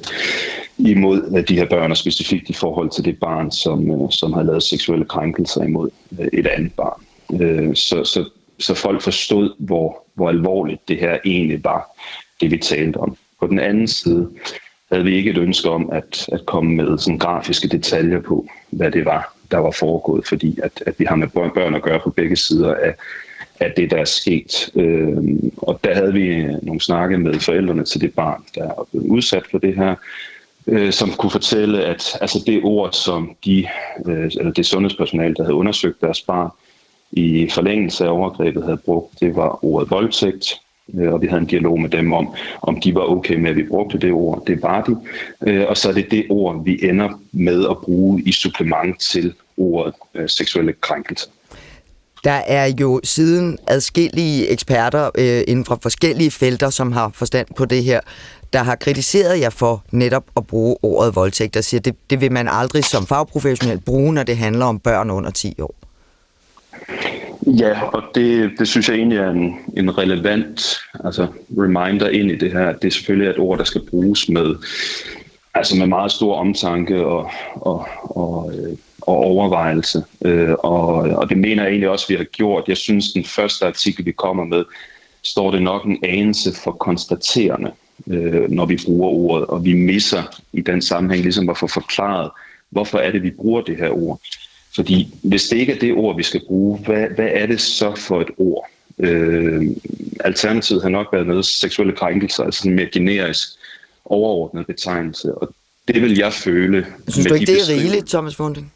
[0.78, 4.32] imod øh, de her børn, og specifikt i forhold til det barn, som, øh, som
[4.32, 7.05] havde lavet seksuelle krænkelser imod øh, et andet barn.
[7.32, 11.90] Øh, så, så, så folk forstod, hvor, hvor alvorligt det her egentlig var,
[12.40, 13.16] det vi talte om.
[13.40, 14.30] På den anden side
[14.92, 18.90] havde vi ikke et ønske om at, at komme med sådan grafiske detaljer på, hvad
[18.90, 22.10] det var, der var foregået, fordi at, at vi har med børn at gøre på
[22.10, 22.94] begge sider af,
[23.60, 24.70] af det, der er sket.
[24.74, 25.16] Øh,
[25.56, 29.42] og der havde vi nogle snakke med forældrene til det barn, der er blevet udsat
[29.50, 29.94] for det her,
[30.66, 33.66] øh, som kunne fortælle, at altså det ord, som de,
[34.06, 36.50] øh, eller det sundhedspersonale, der havde undersøgt deres barn
[37.12, 40.60] i forlængelse af overgrebet, havde brugt, det var ordet voldtægt,
[40.94, 43.56] øh, og vi havde en dialog med dem om, om de var okay med, at
[43.56, 44.42] vi brugte det ord.
[44.46, 44.96] Det var de.
[45.46, 49.34] Øh, og så er det det ord, vi ender med at bruge i supplement til
[49.56, 51.30] ordet øh, seksuelle krænkelser.
[52.24, 57.64] Der er jo siden adskillige eksperter øh, inden for forskellige felter, som har forstand på
[57.64, 58.00] det her,
[58.52, 62.32] der har kritiseret jer for netop at bruge ordet voldtægt, og siger, det, det vil
[62.32, 65.74] man aldrig som fagprofessionel bruge, når det handler om børn under 10 år.
[67.46, 71.26] Ja, og det, det synes jeg egentlig er en, en relevant altså
[71.58, 72.72] reminder ind i det her.
[72.72, 74.54] Det er selvfølgelig et ord, der skal bruges med,
[75.54, 80.04] altså med meget stor omtanke og, og, og, øh, og overvejelse.
[80.24, 82.68] Øh, og, og det mener jeg egentlig også, vi har gjort.
[82.68, 84.64] Jeg synes, den første artikel, vi kommer med,
[85.22, 87.70] står det nok en anelse for konstaterende,
[88.06, 92.30] øh, når vi bruger ordet, og vi misser i den sammenhæng ligesom at få forklaret,
[92.70, 94.20] hvorfor er det, vi bruger det her ord.
[94.76, 97.94] Fordi hvis det ikke er det ord, vi skal bruge, hvad, hvad er det så
[97.94, 98.66] for et ord?
[98.98, 99.62] Øh,
[100.20, 103.48] alternativet har nok været noget seksuelle krænkelser, altså sådan en mere generisk
[104.04, 105.54] overordnet betegnelse, og
[105.88, 106.86] det vil jeg føle.
[107.08, 108.72] Synes du ikke, det er rigeligt, Thomas Funding?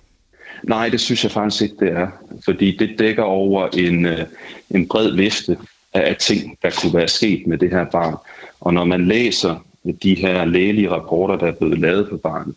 [0.62, 2.08] Nej, det synes jeg faktisk ikke, det er.
[2.44, 4.26] Fordi det dækker over en, øh,
[4.70, 5.56] en bred vifte
[5.94, 8.14] af ting, der kunne være sket med det her barn.
[8.60, 9.66] Og når man læser
[10.02, 12.54] de her lægelige rapporter, der er blevet lavet på barnet,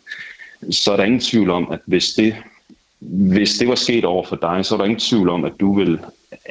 [0.69, 2.35] så er der ingen tvivl om, at hvis det,
[3.09, 5.75] hvis det var sket over for dig, så er der ingen tvivl om, at du
[5.75, 5.99] vil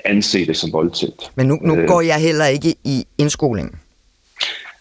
[0.05, 1.33] anse det som voldtægt.
[1.35, 3.79] Men nu, nu øh, går jeg heller ikke i indskoling.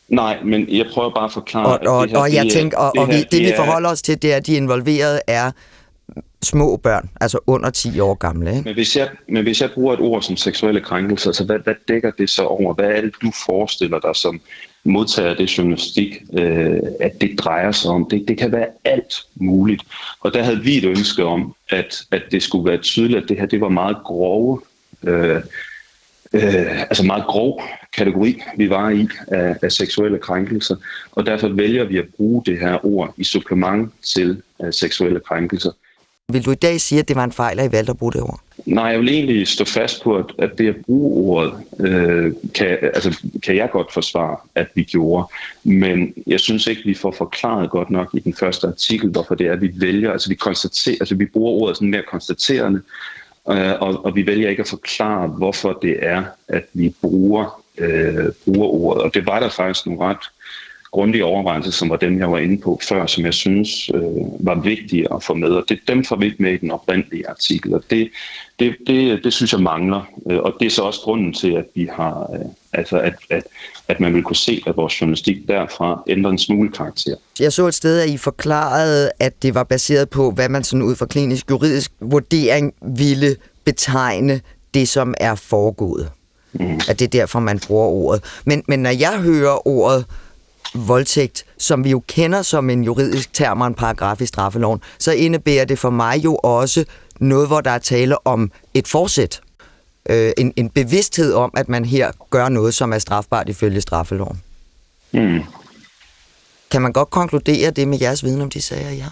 [0.10, 1.66] Nej, men jeg prøver bare at forklare...
[1.66, 3.54] Og, og, det her, og jeg det tænker, og, det, og vi, det, det vi
[3.56, 5.52] forholder os til, det er, at de involverede er
[6.44, 8.50] små børn, altså under 10 år gamle.
[8.50, 8.64] Ikke?
[8.64, 11.76] Men, hvis jeg, men hvis jeg bruger et ord som seksuelle krænkelser, så hvad, hvad
[11.88, 12.74] dækker det så over?
[12.74, 14.42] Hvad er det, du forestiller dig som
[14.84, 18.10] modtager det journalistik, øh, at det drejer sig om?
[18.10, 19.84] Det, det kan være alt muligt.
[20.20, 23.38] Og der havde vi et ønske om, at, at det skulle være tydeligt, at det
[23.38, 24.62] her det var meget grove
[25.04, 25.41] øh,
[26.34, 27.62] øh, altså meget grov
[27.94, 30.76] kategori, vi var i af, af seksuelle krænkelser,
[31.12, 35.72] og derfor vælger vi at bruge det her ord i supplement til uh, seksuelle krænkelser.
[36.34, 38.12] Vil du i dag sige, at det var en fejl, at I valgte at bruge
[38.12, 38.39] det ord?
[38.65, 42.78] Nej, jeg vil egentlig stå fast på, at, at det at bruge ordet, øh, kan,
[42.82, 45.28] altså, kan jeg godt forsvare, at vi gjorde.
[45.63, 49.48] Men jeg synes ikke, vi får forklaret godt nok i den første artikel, hvorfor det
[49.48, 52.82] er, at vi vælger, altså vi, konstaterer, altså vi bruger ordet sådan mere konstaterende,
[53.50, 58.26] øh, og, og vi vælger ikke at forklare, hvorfor det er, at vi bruger, øh,
[58.46, 59.04] bruger ordet.
[59.04, 60.30] Og det var der faktisk nogle ret
[60.92, 64.02] grundige overvejelser, som var dem, jeg var inde på før, som jeg synes øh,
[64.40, 65.50] var vigtige at få med.
[65.50, 68.10] Og det, dem får vi ikke med i den oprindelige artikel, og det,
[68.60, 70.02] det, det, det synes jeg mangler.
[70.30, 73.44] Øh, og det er så også grunden til, at vi har, øh, altså at, at,
[73.88, 77.16] at man vil kunne se, at vores journalistik derfra ændrer en smule karakter.
[77.40, 80.84] Jeg så et sted, at I forklarede, at det var baseret på, hvad man sådan
[80.84, 84.42] ud fra klinisk juridisk vurdering ville betegne
[84.74, 86.10] det, som er foregået.
[86.54, 86.80] Mm.
[86.90, 88.24] At det er derfor, man bruger ordet.
[88.46, 90.06] Men, men når jeg hører ordet
[90.74, 95.12] voldtægt, som vi jo kender som en juridisk term og en paragraf i straffeloven, så
[95.12, 96.86] indebærer det for mig jo også
[97.20, 99.42] noget, hvor der er tale om et forsæt.
[100.10, 104.42] Øh, en, en bevidsthed om, at man her gør noget, som er strafbart ifølge straffeloven.
[105.12, 105.40] Mm.
[106.72, 109.06] Kan man godt konkludere det med jeres viden om de sager, ja?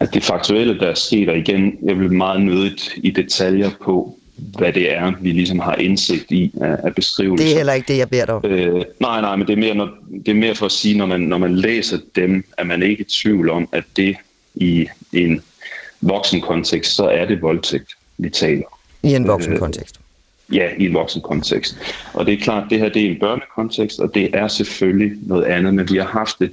[0.00, 4.18] At det faktuelle, der er sket, og igen, jeg vil meget nødigt i detaljer på,
[4.58, 7.46] hvad det er, vi ligesom har indsigt i af, af beskrivelser.
[7.46, 8.44] Det er heller ikke det, jeg beder dig om.
[8.44, 9.88] Øh, nej, nej, men det er, mere, når,
[10.26, 13.00] det er mere for at sige, når man, når man læser dem, er man ikke
[13.00, 14.16] i tvivl om, at det
[14.54, 15.42] i en
[16.00, 18.80] voksen kontekst, så er det voldtægt, vi taler.
[19.02, 20.00] I en voksen kontekst?
[20.50, 21.76] Øh, ja, i en voksen kontekst.
[22.14, 25.44] Og det er klart, det her det er en børnekontekst, og det er selvfølgelig noget
[25.44, 26.52] andet, men vi har haft det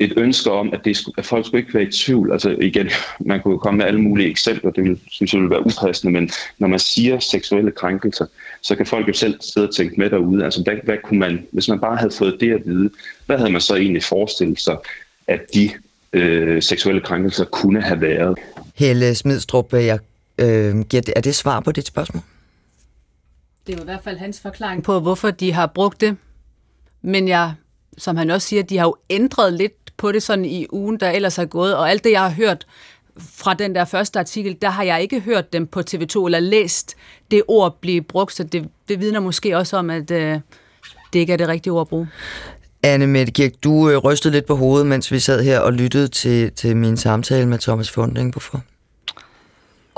[0.00, 2.32] et ønske om, at, det skulle, at folk skulle ikke være i tvivl.
[2.32, 5.66] Altså igen, man kunne komme med alle mulige eksempler, det vil, synes jeg vil være
[5.66, 8.26] upassende, men når man siger seksuelle krænkelser,
[8.62, 10.44] så kan folk jo selv sidde og tænke med derude.
[10.44, 12.90] Altså hvad, hvad kunne man, hvis man bare havde fået det at vide,
[13.26, 14.76] hvad havde man så egentlig forestillet sig,
[15.26, 15.70] at de
[16.12, 18.38] øh, seksuelle krænkelser kunne have været?
[18.74, 19.98] Helle Smidstrup, jeg,
[20.38, 20.74] øh,
[21.16, 22.22] er det svar på dit spørgsmål?
[23.66, 26.16] Det er jo i hvert fald hans forklaring på, hvorfor de har brugt det.
[27.02, 27.52] Men jeg,
[27.98, 31.10] som han også siger, de har jo ændret lidt på det sådan i ugen, der
[31.10, 32.66] ellers er gået, og alt det, jeg har hørt
[33.20, 36.96] fra den der første artikel, der har jeg ikke hørt dem på TV2 eller læst
[37.30, 40.40] det ord blive brugt, så det, det vidner måske også om, at øh,
[41.12, 42.08] det ikke er det rigtige ord at bruge.
[42.82, 46.08] Anne Mette Kirk, du øh, rystede lidt på hovedet, mens vi sad her og lyttede
[46.08, 48.42] til, til min samtale med Thomas Funding.
[48.42, 48.62] for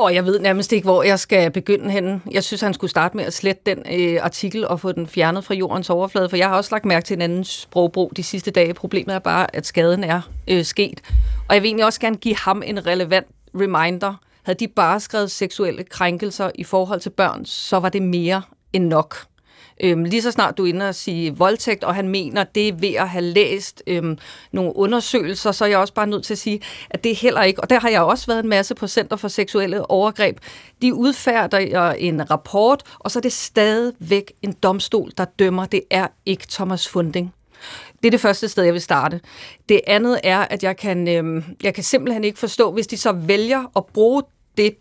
[0.00, 2.20] og jeg ved nærmest ikke, hvor jeg skal begynde henne.
[2.30, 5.44] Jeg synes, han skulle starte med at slette den øh, artikel og få den fjernet
[5.44, 8.50] fra jordens overflade, for jeg har også lagt mærke til en anden sprogbrug de sidste
[8.50, 8.74] dage.
[8.74, 11.00] Problemet er bare, at skaden er øh, sket.
[11.48, 14.14] Og jeg vil egentlig også gerne give ham en relevant reminder.
[14.42, 18.86] Havde de bare skrevet seksuelle krænkelser i forhold til børn, så var det mere end
[18.86, 19.16] nok.
[19.82, 22.72] Øhm, lige så snart du er inde og sige voldtægt, og han mener, det er
[22.72, 24.18] ved at have læst øhm,
[24.52, 27.42] nogle undersøgelser, så er jeg også bare nødt til at sige, at det er heller
[27.42, 30.38] ikke, og der har jeg også været en masse på Center for Seksuelle Overgreb,
[30.82, 35.66] de udfærder en rapport, og så er det stadigvæk en domstol, der dømmer.
[35.66, 37.34] Det er ikke Thomas Funding.
[38.02, 39.20] Det er det første sted, jeg vil starte.
[39.68, 43.12] Det andet er, at jeg kan, øhm, jeg kan simpelthen ikke forstå, hvis de så
[43.12, 44.22] vælger at bruge
[44.56, 44.76] det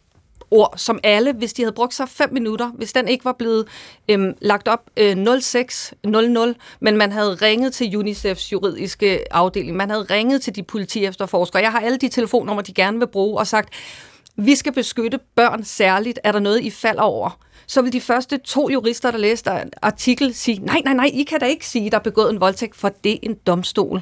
[0.51, 3.67] ord, som alle, hvis de havde brugt sig fem minutter, hvis den ikke var blevet
[4.09, 10.03] øhm, lagt op øh, 0600, men man havde ringet til UNICEFs juridiske afdeling, man havde
[10.03, 13.73] ringet til de politiefterforskere, jeg har alle de telefonnumre, de gerne vil bruge, og sagt,
[14.35, 17.39] vi skal beskytte børn særligt, er der noget, I falder over?
[17.69, 21.39] så vil de første to jurister, der læste artikel, sige, nej, nej, nej, I kan
[21.39, 24.01] da ikke sige, der er begået en voldtægt, for det er en domstol.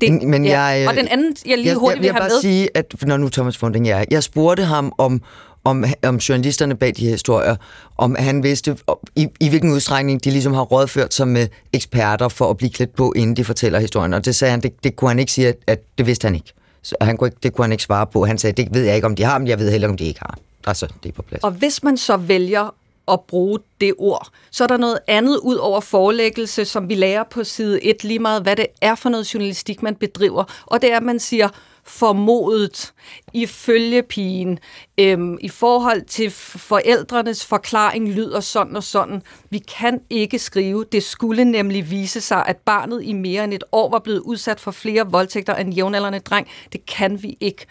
[0.00, 0.60] Det, men, men ja.
[0.62, 2.40] jeg, og den anden, jeg lige hurtigt jeg, jeg, vil have bare med.
[2.40, 5.22] sige, at når nu Thomas Funding er, jeg spurgte ham om,
[5.64, 7.56] om, om journalisterne bag de her historier,
[7.98, 8.76] om han vidste,
[9.16, 12.94] i, i hvilken udstrækning de ligesom har rådført sig med eksperter for at blive klædt
[12.94, 14.14] på, inden de fortæller historien.
[14.14, 16.34] Og det sagde han, det, det kunne han ikke sige, at, at det vidste han
[16.34, 16.52] ikke.
[16.82, 18.24] Så han kunne ikke, det kunne han ikke svare på.
[18.24, 19.96] Han sagde, det ved jeg ikke, om de har, men jeg ved heller ikke, om
[19.96, 20.38] de ikke har.
[20.66, 21.44] Altså, det er på plads.
[21.44, 22.74] Og hvis man så vælger
[23.12, 24.28] at bruge det ord.
[24.50, 28.18] Så er der noget andet ud over forelæggelse, som vi lærer på side 1 lige
[28.18, 30.44] meget, hvad det er for noget journalistik, man bedriver.
[30.66, 31.48] Og det er, at man siger,
[31.84, 32.92] formodet,
[33.32, 34.58] ifølge pigen,
[34.98, 39.22] øhm, i forhold til forældrenes forklaring lyder sådan og sådan.
[39.50, 40.84] Vi kan ikke skrive.
[40.92, 44.60] Det skulle nemlig vise sig, at barnet i mere end et år var blevet udsat
[44.60, 46.48] for flere voldtægter end jævnaldrende dreng.
[46.72, 47.66] Det kan vi ikke.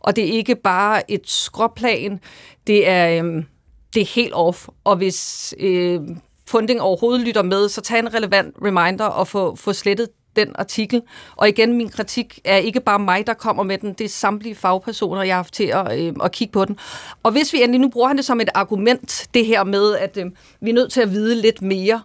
[0.00, 2.20] Og det er ikke bare et skråplan.
[2.66, 3.44] Det er, øhm,
[3.94, 4.68] det er helt off.
[4.84, 9.72] Og hvis Øhm, Funding overhovedet lytter med, så tag en relevant reminder og få, få
[9.72, 11.02] slettet den artikel.
[11.36, 14.54] Og igen, min kritik er ikke bare mig, der kommer med den, det er samtlige
[14.54, 16.78] fagpersoner, jeg har haft til at, øh, at kigge på den.
[17.22, 20.16] Og hvis vi endelig, nu bruger han det som et argument, det her med, at
[20.16, 20.26] øh,
[20.60, 22.00] vi er nødt til at vide lidt mere.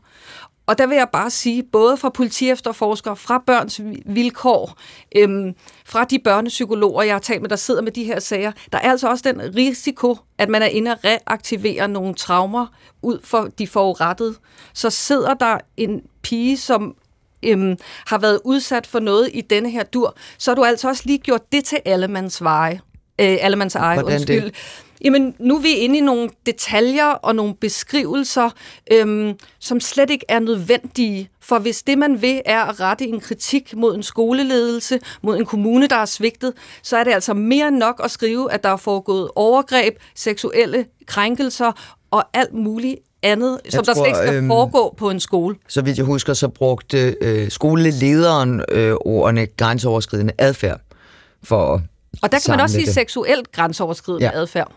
[0.70, 4.78] Og der vil jeg bare sige, både fra politiefterforskere, fra børns vilkår,
[5.16, 5.54] øhm,
[5.86, 8.92] fra de børnepsykologer, jeg har talt med, der sidder med de her sager, der er
[8.92, 12.68] altså også den risiko, at man er inde og reaktivere nogle traumer
[13.02, 14.36] ud for de forurettede.
[14.74, 16.96] Så sidder der en pige, som
[17.44, 21.04] øhm, har været udsat for noget i denne her dur, så har du altså også
[21.06, 22.82] lige gjort det til allemands veje.
[23.22, 24.44] Øh, allemands eje, Hvordan undskyld.
[24.44, 24.56] Det?
[25.02, 28.50] Jamen, nu er vi inde i nogle detaljer og nogle beskrivelser,
[28.92, 31.30] øhm, som slet ikke er nødvendige.
[31.42, 35.46] For hvis det, man vil, er at rette en kritik mod en skoleledelse, mod en
[35.46, 38.78] kommune, der er svigtet, så er det altså mere nok at skrive, at der er
[38.78, 41.72] foregået overgreb, seksuelle krænkelser
[42.12, 45.20] og alt muligt andet, jeg som tror, der slet ikke skal øhm, foregå på en
[45.20, 45.56] skole.
[45.68, 50.82] Så vidt jeg husker, så brugte øh, skolelederen øh, ordene grænseoverskridende adfærd
[51.44, 51.82] for at
[52.22, 52.94] Og der kan man også sige det.
[52.94, 54.40] seksuelt grænseoverskridende ja.
[54.40, 54.72] adfærd.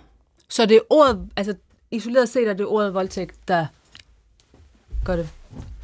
[0.48, 1.55] Så det er ordet, altså
[1.90, 3.66] isoleret set er det ordet voldtægt, der
[5.05, 5.28] gør det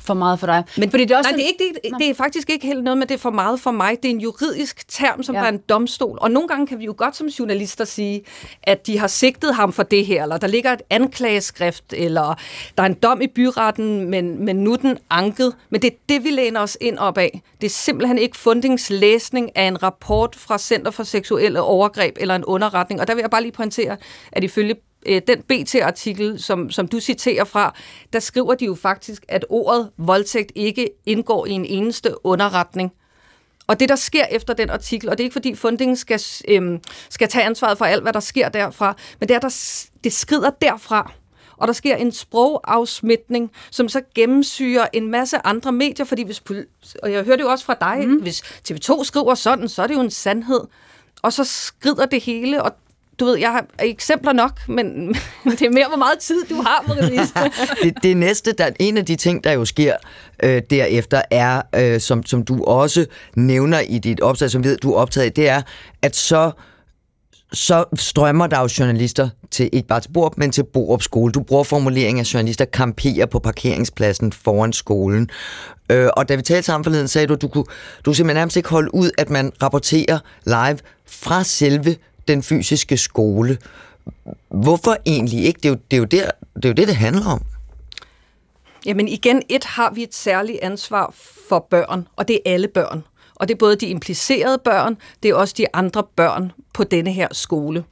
[0.09, 0.65] for meget for dig.
[0.79, 2.85] Men fordi det er også nej, det er, ikke, det, det er faktisk ikke helt
[2.85, 3.97] noget med, det er for meget for mig.
[4.03, 5.45] Det er en juridisk term, som ja.
[5.45, 6.19] er en domstol.
[6.21, 8.23] Og nogle gange kan vi jo godt som journalister sige,
[8.63, 12.35] at de har sigtet ham for det her, eller der ligger et anklageskrift, eller
[12.77, 15.55] der er en dom i byretten, men, men nu den anket.
[15.71, 17.43] Men det er det, vi læner os ind op af.
[17.61, 22.45] Det er simpelthen ikke fundingslæsning af en rapport fra Center for Seksuelle Overgreb eller en
[22.45, 23.01] underretning.
[23.01, 23.97] Og der vil jeg bare lige pointere,
[24.33, 24.75] at ifølge
[25.07, 27.75] øh, den BT-artikel, som, som du citerer fra,
[28.13, 32.93] der skriver de jo faktisk, at ordet voldtægt ikke indgår i en eneste underretning.
[33.67, 36.81] Og det, der sker efter den artikel, og det er ikke fordi fundingen skal, øhm,
[37.11, 40.51] skal tage ansvaret for alt, hvad der sker derfra, men det er, der, det skrider
[40.51, 41.13] derfra,
[41.59, 46.43] og der sker en sprogafsmitning, som så gennemsyrer en masse andre medier, fordi hvis,
[47.03, 48.23] og jeg hørte jo også fra dig, mm.
[48.23, 50.61] hvis TV2 skriver sådan, så er det jo en sandhed.
[51.23, 52.73] Og så skrider det hele, og
[53.21, 56.85] du ved, jeg har eksempler nok, men det er mere, hvor meget tid du har,
[56.89, 57.21] Marie
[57.83, 59.97] det, det næste, der en af de ting, der jo sker
[60.43, 64.93] øh, derefter, er, øh, som, som du også nævner i dit opslag, som ved, du
[64.93, 65.63] er optaget det er,
[66.03, 66.51] at så
[67.53, 71.33] så strømmer der jo journalister til, ikke bare til Borup, men til Borup skole.
[71.33, 75.31] Du bruger formuleringen at journalister kamperer på parkeringspladsen foran skolen.
[75.91, 77.65] Øh, og da vi talte sammen forleden, sagde du, du kunne,
[78.05, 81.97] du simpelthen nærmest ikke holde ud, at man rapporterer live fra selve
[82.29, 83.59] den fysiske skole.
[84.49, 85.61] Hvorfor egentlig ikke?
[85.63, 87.43] Det er jo det, er jo der, det, er jo det, det handler om.
[88.87, 91.15] Jamen igen, et har vi et særligt ansvar
[91.49, 93.05] for børn, og det er alle børn.
[93.35, 97.13] Og det er både de implicerede børn, det er også de andre børn på denne
[97.13, 97.85] her skole.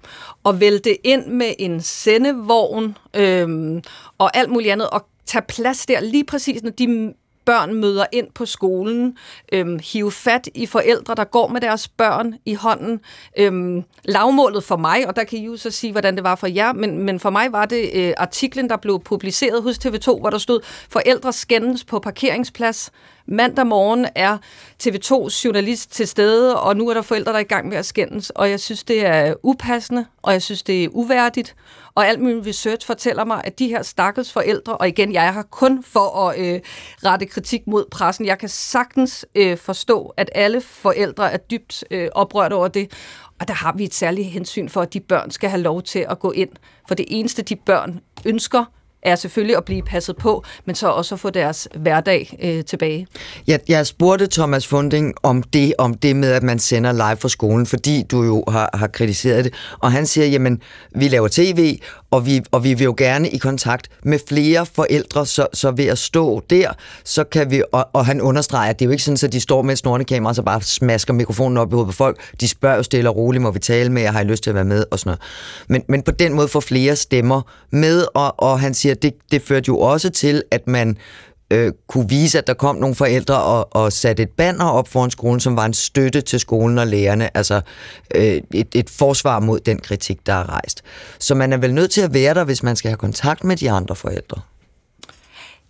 [0.44, 3.83] Og vælte ind med en sendevogn øhm,
[4.18, 7.14] og alt muligt andet, og tage plads der lige præcis, når de
[7.46, 9.16] børn møder ind på skolen,
[9.52, 13.00] øhm, hive fat i forældre, der går med deres børn i hånden.
[13.38, 16.46] Øhm, lavmålet for mig, og der kan I jo så sige, hvordan det var for
[16.46, 20.30] jer, men, men for mig var det øh, artiklen, der blev publiceret hos TV2, hvor
[20.30, 22.92] der stod, forældre skændes på parkeringsplads.
[23.28, 24.38] Mandag morgen er
[24.82, 27.86] TV2's journalist til stede, og nu er der forældre, der er i gang med at
[27.86, 31.56] skændes, og jeg synes, det er upassende, og jeg synes, det er uværdigt,
[31.94, 35.32] og alt min research fortæller mig, at de her stakkels forældre, og igen, jeg er
[35.32, 36.60] her kun for at øh,
[37.04, 38.26] rette kritik mod pressen.
[38.26, 42.90] Jeg kan sagtens øh, forstå, at alle forældre er dybt øh, oprørt over det.
[43.40, 46.06] Og der har vi et særligt hensyn for, at de børn skal have lov til
[46.10, 46.50] at gå ind.
[46.88, 48.64] For det eneste, de børn ønsker,
[49.06, 53.06] er selvfølgelig at blive passet på, men så også at få deres hverdag øh, tilbage.
[53.48, 57.28] Ja, jeg spurgte Thomas Funding om det, om det med, at man sender live fra
[57.28, 60.62] skolen, fordi du jo har, har kritiseret det, og han siger, jamen,
[60.94, 61.78] vi laver tv,
[62.16, 65.85] og vi, og vi vil jo gerne i kontakt med flere forældre, så, så ved
[65.85, 66.72] at stå der,
[67.05, 69.40] så kan vi, og, og han understreger, at det er jo ikke sådan, at de
[69.40, 72.20] står med et snortekamera, og så bare smasker mikrofonen op i hovedet på folk.
[72.40, 74.51] De spørger jo stille og roligt, må vi tale med, jeg har I lyst til
[74.51, 75.20] at være med, og sådan noget.
[75.68, 79.14] Men, men på den måde får flere stemmer med, og, og han siger, at det,
[79.30, 80.97] det førte jo også til, at man
[81.51, 85.11] øh, kunne vise, at der kom nogle forældre og, og satte et banner op foran
[85.11, 87.61] skolen, som var en støtte til skolen og lærerne, altså
[88.14, 90.82] øh, et, et forsvar mod den kritik, der er rejst.
[91.18, 93.57] Så man er vel nødt til at være der, hvis man skal have kontakt med
[93.57, 94.40] de andre forældre.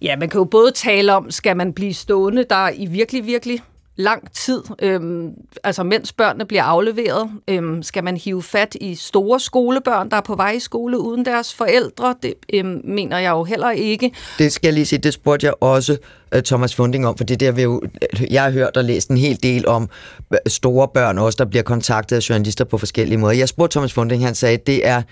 [0.02, 3.60] Ja, man kan jo både tale om, skal man blive stående der i virkelig, virkelig
[3.96, 5.30] lang tid, øhm,
[5.64, 10.20] altså mens børnene bliver afleveret, øhm, skal man hive fat i store skolebørn, der er
[10.20, 12.14] på vej i skole uden deres forældre.
[12.22, 14.12] Det øhm, mener jeg jo heller ikke.
[14.38, 15.96] Det skal jeg lige sige, det spurgte jeg også
[16.34, 19.08] øh, Thomas Funding om, for det der vil jo, øh, jeg har hørt og læst
[19.08, 19.88] en hel del om
[20.32, 23.34] øh, store børn også, der bliver kontaktet af journalister på forskellige måder.
[23.34, 25.02] Jeg spurgte Thomas Funding, han sagde, det er,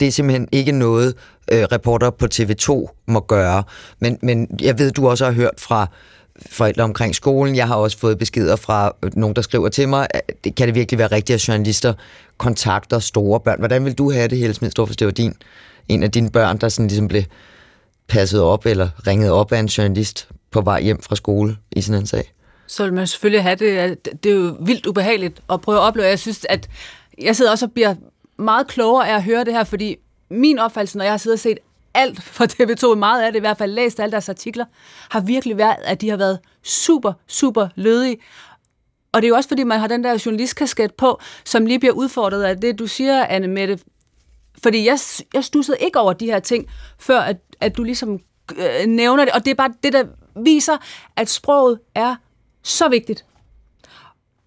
[0.00, 1.14] det er simpelthen ikke noget,
[1.52, 3.62] øh, reporter på TV2 må gøre.
[3.98, 5.86] Men, men jeg ved, du også har hørt fra
[6.46, 7.56] forældre omkring skolen.
[7.56, 10.66] Jeg har også fået beskeder fra øh, nogen, der skriver til mig, at det kan
[10.66, 11.94] det virkelig være rigtigt, at journalister
[12.38, 13.58] kontakter store børn.
[13.58, 15.34] Hvordan vil du have det, Helle Smidstrup, hvis det var din,
[15.88, 17.22] en af dine børn, der sådan ligesom blev
[18.08, 22.00] passet op eller ringet op af en journalist på vej hjem fra skole i sådan
[22.00, 22.32] en sag?
[22.66, 23.98] Så vil man selvfølgelig have det.
[24.24, 26.08] Det er jo vildt ubehageligt at prøve at opleve.
[26.08, 26.68] Jeg synes, at
[27.22, 27.94] jeg sidder også og bliver
[28.36, 29.96] meget klogere af at høre det her, fordi
[30.30, 31.58] min opfattelse, når jeg har siddet og set
[31.94, 34.64] alt fra TV2, meget af det i hvert fald, læst alle deres artikler,
[35.10, 38.16] har virkelig været, at de har været super, super lødige.
[39.12, 41.94] Og det er jo også, fordi man har den der journalistkasket på, som lige bliver
[41.94, 43.78] udfordret af det, du siger, Anne Mette.
[44.62, 44.98] Fordi jeg,
[45.34, 46.66] jeg stussede ikke over de her ting,
[46.98, 48.20] før at, at du ligesom
[48.56, 49.34] øh, nævner det.
[49.34, 50.04] Og det er bare det, der
[50.44, 50.76] viser,
[51.16, 52.16] at sproget er
[52.62, 53.24] så vigtigt.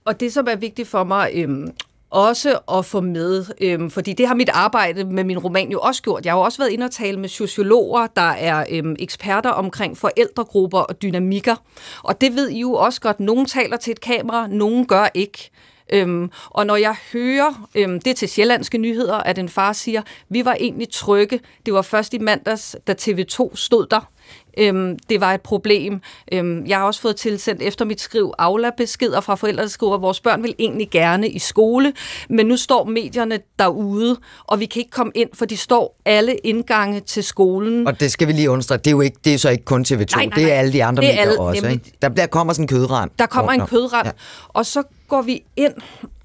[0.05, 1.71] Og det, som er vigtigt for mig øhm,
[2.09, 6.01] også at få med, øhm, fordi det har mit arbejde med min roman jo også
[6.01, 6.25] gjort.
[6.25, 9.97] Jeg har jo også været inde og tale med sociologer, der er øhm, eksperter omkring
[9.97, 11.55] forældregrupper og dynamikker.
[12.03, 13.19] Og det ved I jo også godt.
[13.19, 15.49] Nogen taler til et kamera, nogen gør ikke.
[15.93, 20.45] Øhm, og når jeg hører, øhm, det til sjællandske nyheder, at en far siger, vi
[20.45, 24.09] var egentlig trygge, det var først i mandags, da TV2 stod der,
[24.57, 26.01] Øhm, det var et problem.
[26.31, 30.01] Øhm, jeg har også fået tilsendt efter mit skriv Aula-beskeder fra forældre, der skriver, at
[30.01, 31.93] vores børn vil egentlig gerne i skole,
[32.29, 36.35] men nu står medierne derude, og vi kan ikke komme ind, for de står alle
[36.35, 37.87] indgange til skolen.
[37.87, 39.85] Og det skal vi lige understrege, det er jo ikke, det er så ikke kun
[39.87, 40.35] TV2, nej, nej, nej.
[40.35, 41.61] det er alle de andre medier alle, også.
[41.61, 41.97] Nemlig, ikke?
[42.01, 43.11] Der, der kommer sådan en kødrand.
[43.19, 44.11] Der kommer en kødrand, ja.
[44.47, 45.73] og så går vi ind,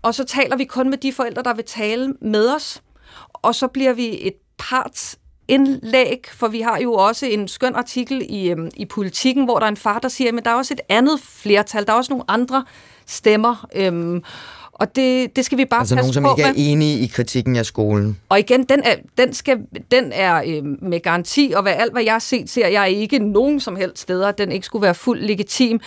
[0.02, 2.82] og så taler vi kun med de forældre, der vil tale med os,
[3.32, 5.18] og så bliver vi et parts
[5.52, 9.66] indlæg, for vi har jo også en skøn artikel i, øhm, i politikken, hvor der
[9.66, 12.12] er en far, der siger, at der er også et andet flertal, der er også
[12.12, 12.64] nogle andre
[13.06, 14.22] stemmer, øhm,
[14.72, 17.06] og det, det skal vi bare altså passe nogen, som på ikke er enige i
[17.06, 18.18] kritikken af skolen.
[18.28, 19.58] Og igen, den er, den skal,
[19.90, 23.18] den er øh, med garanti, og hvad, alt hvad jeg har set, ser jeg ikke
[23.18, 25.80] nogen som helst steder, at den ikke skulle være fuldt legitim.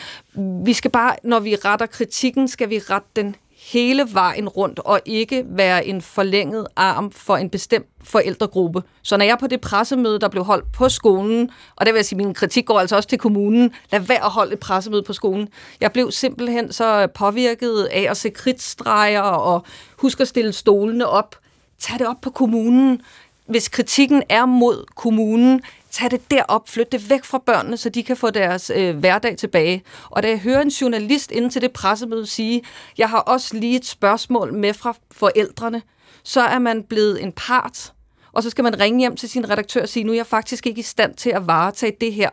[0.66, 3.36] Vi skal bare, når vi retter kritikken, skal vi rette den
[3.74, 8.84] hele vejen rundt, og ikke være en forlænget arm for en bestemt forældregruppe.
[9.02, 11.98] Så når jeg er på det pressemøde, der blev holdt på skolen, og der vil
[12.00, 15.04] jeg sige, min kritik går altså også til kommunen, lad være at holde et pressemøde
[15.04, 15.48] på skolen.
[15.82, 19.66] Jeg blev simpelthen så påvirket af at se kritstreger og
[19.98, 21.36] huske at stille stolene op.
[21.80, 23.02] Tag det op på kommunen.
[23.46, 25.62] Hvis kritikken er mod kommunen,
[25.96, 29.38] tag det derop, flyt det væk fra børnene, så de kan få deres øh, hverdag
[29.38, 29.84] tilbage.
[30.10, 32.62] Og da jeg hører en journalist ind til det pressemøde sige,
[32.98, 35.82] jeg har også lige et spørgsmål med fra forældrene,
[36.24, 37.94] så er man blevet en part,
[38.32, 40.68] og så skal man ringe hjem til sin redaktør og sige, nu er jeg faktisk
[40.68, 42.30] ikke i stand til at varetage det her.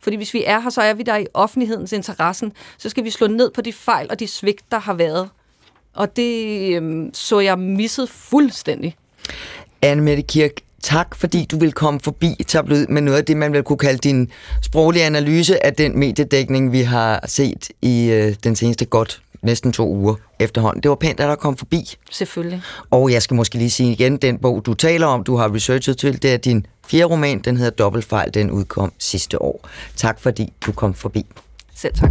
[0.00, 2.52] Fordi hvis vi er her, så er vi der i offentlighedens interessen.
[2.78, 5.30] Så skal vi slå ned på de fejl og de svigt, der har været.
[5.94, 8.96] Og det øh, så jeg misset fuldstændig.
[9.82, 13.52] Anne Mette Kirk, tak fordi du vil komme forbi tabloid med noget af det, man
[13.52, 14.30] vil kunne kalde din
[14.62, 19.88] sproglige analyse af den mediedækning, vi har set i øh, den seneste godt næsten to
[19.88, 20.82] uger efterhånden.
[20.82, 21.96] Det var pænt, at der kom forbi.
[22.10, 22.62] Selvfølgelig.
[22.90, 25.98] Og jeg skal måske lige sige igen, den bog, du taler om, du har researchet
[25.98, 29.68] til, det er din fjerde roman, den hedder Dobbeltfejl, den udkom sidste år.
[29.96, 31.26] Tak fordi du kom forbi.
[31.74, 32.10] Selv tak.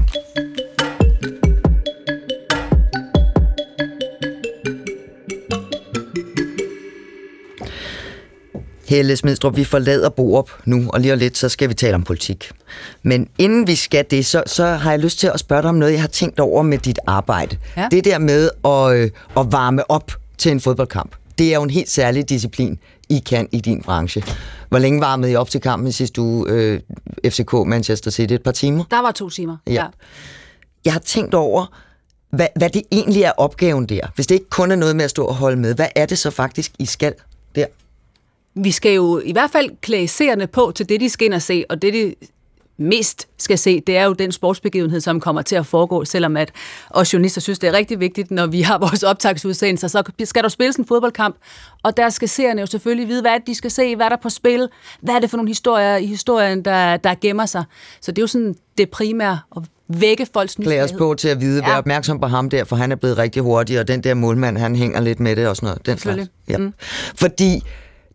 [8.92, 12.04] Helle Smidstrup, vi forlader Borup nu, og lige om lidt, så skal vi tale om
[12.04, 12.52] politik.
[13.04, 15.76] Men inden vi skal det, så, så har jeg lyst til at spørge dig om
[15.76, 17.58] noget, jeg har tænkt over med dit arbejde.
[17.78, 17.88] Ja.
[17.92, 21.16] Det der med at, øh, at varme op til en fodboldkamp.
[21.38, 22.80] Det er jo en helt særlig disciplin,
[23.10, 24.24] I kan i din branche.
[24.70, 26.80] Hvor længe varmede I op til kampen sidste uge, øh,
[27.26, 28.34] FCK Manchester City?
[28.34, 28.84] Et par timer?
[28.92, 29.74] Der var to timer, ja.
[29.74, 29.86] ja.
[30.86, 31.66] Jeg har tænkt over,
[32.30, 34.02] hvad, hvad det egentlig er opgaven der.
[34.16, 36.18] Hvis det ikke kun er noget med at stå og holde med, hvad er det
[36.18, 37.14] så faktisk, I skal
[37.56, 37.66] der?
[38.56, 41.41] Vi skal jo i hvert fald klæde seerne på til det, de skal ind og
[41.41, 42.16] se, og det, de
[42.78, 46.52] mest skal se, det er jo den sportsbegivenhed, som kommer til at foregå, selvom at
[46.89, 50.49] os journalister synes, det er rigtig vigtigt, når vi har vores optagsudsendelser, så skal der
[50.49, 51.36] spilles en fodboldkamp,
[51.84, 54.30] og der skal seerne jo selvfølgelig vide, hvad de skal se, hvad der er på
[54.30, 54.70] spil,
[55.02, 57.64] hvad er det for nogle historier i historien, der, der gemmer sig.
[58.02, 60.88] Så det er jo sådan det primære, at vække folks nysgerrighed.
[60.88, 61.70] Klæde os på til at vide, ja.
[61.70, 64.58] vær opmærksom på ham der, for han er blevet rigtig hurtig, og den der målmand,
[64.58, 65.86] han hænger lidt med det og sådan noget.
[65.86, 66.28] Den Selvfølgelig.
[66.47, 66.58] Ja.
[66.58, 66.74] Mm.
[67.16, 67.62] Fordi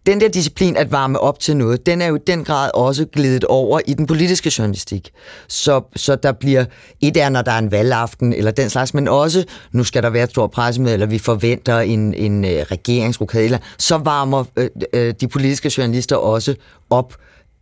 [0.06, 3.04] den der disciplin at varme op til noget, den er jo i den grad også
[3.04, 5.10] glidet over i den politiske journalistik.
[5.48, 6.64] Så, så der bliver,
[7.00, 10.10] et er, når der er en valgaften eller den slags, men også, nu skal der
[10.10, 14.70] være et stort pressemøde, eller vi forventer en, en øh, regeringsrokade, eller så varmer øh,
[14.92, 16.54] øh, de politiske journalister også
[16.90, 17.14] op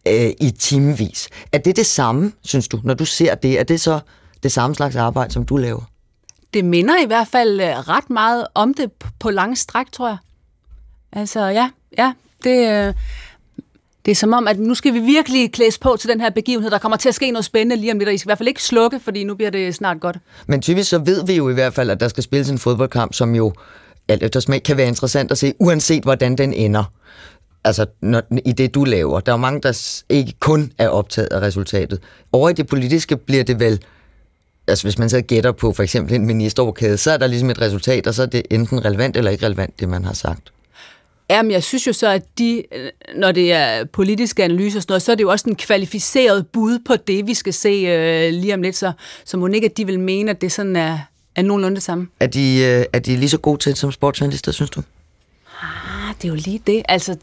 [0.08, 1.28] øh, i timevis.
[1.52, 3.60] Er det det samme, synes du, når du ser det?
[3.60, 4.00] Er det så
[4.42, 5.82] det samme slags arbejde, som du laver?
[6.54, 8.90] Det minder i hvert fald øh, ret meget om det
[9.20, 10.16] på lange stræk, tror jeg.
[11.12, 12.12] Altså, ja, ja,
[12.44, 12.94] det, øh,
[14.04, 16.70] det er som om, at nu skal vi virkelig klædes på til den her begivenhed.
[16.70, 18.38] Der kommer til at ske noget spændende lige om lidt, og I skal i hvert
[18.38, 20.16] fald ikke slukke, fordi nu bliver det snart godt.
[20.46, 23.14] Men typisk så ved vi jo i hvert fald, at der skal spilles en fodboldkamp,
[23.14, 23.52] som jo
[24.08, 26.84] alt eftersom kan være interessant at se, uanset hvordan den ender.
[27.64, 29.20] Altså, når, i det du laver.
[29.20, 32.00] Der er mange, der ikke kun er optaget af resultatet.
[32.32, 33.84] Over i det politiske bliver det vel
[34.66, 37.60] altså hvis man så gætter på for eksempel en ministerorkade, så er der ligesom et
[37.60, 40.53] resultat, og så er det enten relevant eller ikke relevant, det man har sagt.
[41.30, 44.92] Jamen, jeg synes jo så, at de, øh, når det er politiske analyser og sådan
[44.92, 48.32] noget, så er det jo også en kvalificeret bud på det, vi skal se øh,
[48.32, 48.76] lige om lidt.
[48.76, 48.92] Så,
[49.24, 50.98] så må ikke, at de vil mene, at det sådan er,
[51.36, 52.08] er nogenlunde det samme.
[52.20, 54.82] Er de, øh, er de lige så gode til som sportsjournalister, synes du?
[55.62, 56.82] Ah, det er jo lige det.
[56.88, 57.16] Altså,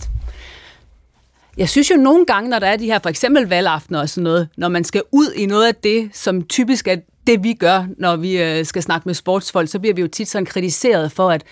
[1.57, 4.23] jeg synes jo nogle gange, når der er de her for eksempel valgaftener og sådan
[4.23, 6.95] noget, når man skal ud i noget af det, som typisk er
[7.27, 10.27] det vi gør, når vi øh, skal snakke med sportsfolk, så bliver vi jo tit
[10.27, 11.43] sådan kritiseret for, at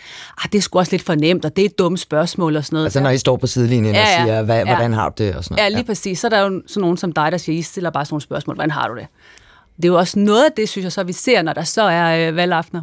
[0.44, 2.66] ah, det er sgu også lidt for nemt, og det er et dumt spørgsmål og
[2.66, 2.86] sådan noget.
[2.86, 4.66] Altså når I står på sidelinjen ja, ja, og siger, hvad, ja.
[4.66, 5.36] hvordan har du det?
[5.36, 5.64] Og sådan noget.
[5.64, 5.86] Ja, lige ja.
[5.86, 6.20] præcis.
[6.20, 8.22] Så er der jo sådan nogen som dig, der siger, I stiller bare sådan nogle
[8.22, 9.08] spørgsmål, hvordan har du det?
[9.76, 11.82] Det er jo også noget af det, synes jeg så, vi ser, når der så
[11.82, 12.82] er øh, valgaftener.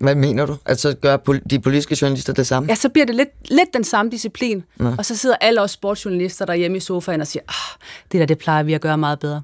[0.00, 0.56] Hvad mener du?
[0.66, 1.16] Altså gør
[1.50, 2.68] de politiske journalister det samme?
[2.68, 4.64] Ja, så bliver det lidt, lidt den samme disciplin.
[4.80, 4.90] Ja.
[4.98, 7.78] Og så sidder alle os sportsjournalister der hjemme i sofaen og siger, ah,
[8.12, 9.42] det der, det plejer vi at gøre meget bedre.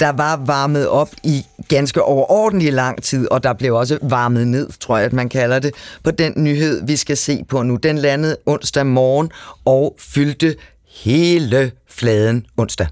[0.00, 4.68] Der var varmet op i ganske overordentlig lang tid, og der blev også varmet ned,
[4.80, 5.74] tror jeg, at man kalder det,
[6.04, 7.76] på den nyhed, vi skal se på nu.
[7.76, 9.30] Den landede onsdag morgen
[9.64, 10.56] og fyldte
[11.04, 12.86] hele fladen onsdag.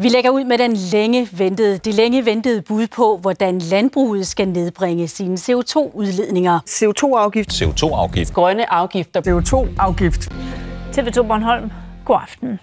[0.00, 4.48] Vi lægger ud med den længe ventede, det længe ventede bud på, hvordan landbruget skal
[4.48, 6.58] nedbringe sine CO2-udledninger.
[6.68, 7.52] CO2-afgift.
[7.62, 8.32] CO2-afgift.
[8.32, 9.20] Grønne afgifter.
[9.20, 10.32] CO2-afgift.
[10.96, 11.70] TV2 Bornholm.
[12.04, 12.58] God aften.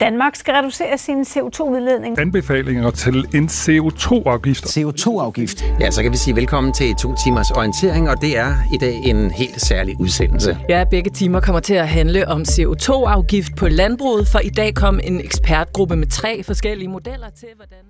[0.00, 2.20] Danmark skal reducere sin CO2-udledning.
[2.20, 4.64] Anbefalinger til en CO2-afgift.
[4.64, 5.64] CO2-afgift.
[5.80, 8.94] Ja, så kan vi sige velkommen til to timers orientering, og det er i dag
[9.04, 10.58] en helt særlig udsendelse.
[10.68, 15.00] Ja, begge timer kommer til at handle om CO2-afgift på landbruget, for i dag kom
[15.04, 17.89] en ekspertgruppe med tre forskellige modeller til, hvordan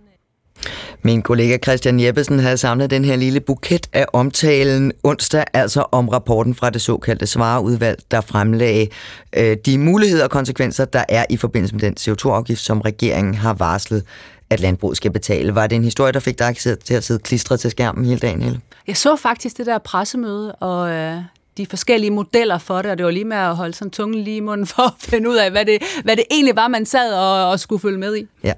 [1.03, 6.09] min kollega Christian Jeppesen havde samlet den her lille buket af omtalen onsdag, altså om
[6.09, 8.89] rapporten fra det såkaldte svareudvalg, der fremlagde
[9.37, 13.55] øh, de muligheder og konsekvenser, der er i forbindelse med den CO2-afgift, som regeringen har
[13.55, 14.05] varslet,
[14.51, 15.55] at landbruget skal betale.
[15.55, 18.43] Var det en historie, der fik dig til at sidde klistret til skærmen hele dagen,
[18.43, 18.61] Helle?
[18.87, 21.17] Jeg så faktisk det der pressemøde, og øh,
[21.57, 24.37] de forskellige modeller for det, og det var lige med at holde sådan tungen lige
[24.37, 27.15] i munden for at finde ud af, hvad det, hvad det egentlig var, man sad
[27.15, 28.27] og, og skulle følge med i.
[28.45, 28.53] Ja,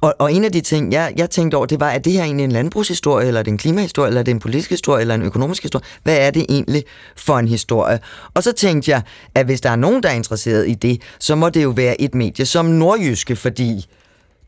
[0.00, 2.22] og, og en af de ting, jeg, jeg tænkte over, det var, at det her
[2.22, 5.14] egentlig en landbrugshistorie, eller er det en klimahistorie, eller er det en politisk historie, eller
[5.14, 5.84] en økonomisk historie?
[6.02, 6.84] Hvad er det egentlig
[7.16, 7.98] for en historie?
[8.34, 9.02] Og så tænkte jeg,
[9.34, 12.00] at hvis der er nogen, der er interesseret i det, så må det jo være
[12.00, 13.86] et medie som Nordjyske, fordi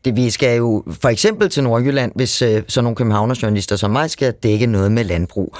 [0.05, 4.09] det, vi skal jo for eksempel til Nordjylland, hvis øh, sådan nogle københavnerjournalister som mig
[4.09, 5.57] skal dække noget med landbrug.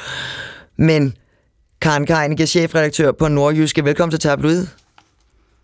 [0.77, 1.13] Men
[1.82, 3.86] Karen Keinicke, chefredaktør på Nordjyske.
[3.86, 4.67] Velkommen til Tabloid.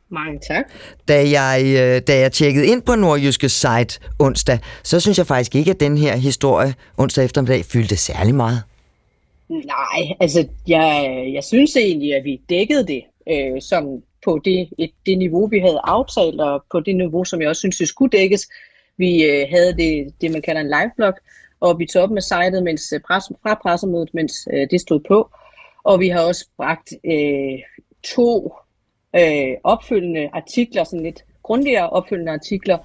[0.09, 0.65] Mange tak.
[1.07, 5.55] Da jeg, øh, da jeg tjekkede ind på Nordjyske site onsdag, så synes jeg faktisk
[5.55, 8.63] ikke, at den her historie onsdag eftermiddag fyldte særlig meget.
[9.49, 13.83] Nej, altså jeg, jeg synes egentlig, at vi dækkede det øh, som
[14.25, 17.59] på det, et, det niveau, vi havde aftalt, og på det niveau, som jeg også
[17.59, 18.49] synes, det skulle dækkes.
[18.97, 21.13] Vi øh, havde det, det, man kalder en live-blog,
[21.59, 24.99] og vi tog op med sitet mens, øh, pres, fra pressemødet, mens øh, det stod
[25.07, 25.29] på.
[25.83, 27.59] Og vi har også bragt øh,
[28.03, 28.53] to
[29.15, 32.77] øh, opfølgende artikler, sådan lidt grundigere opfølgende artikler,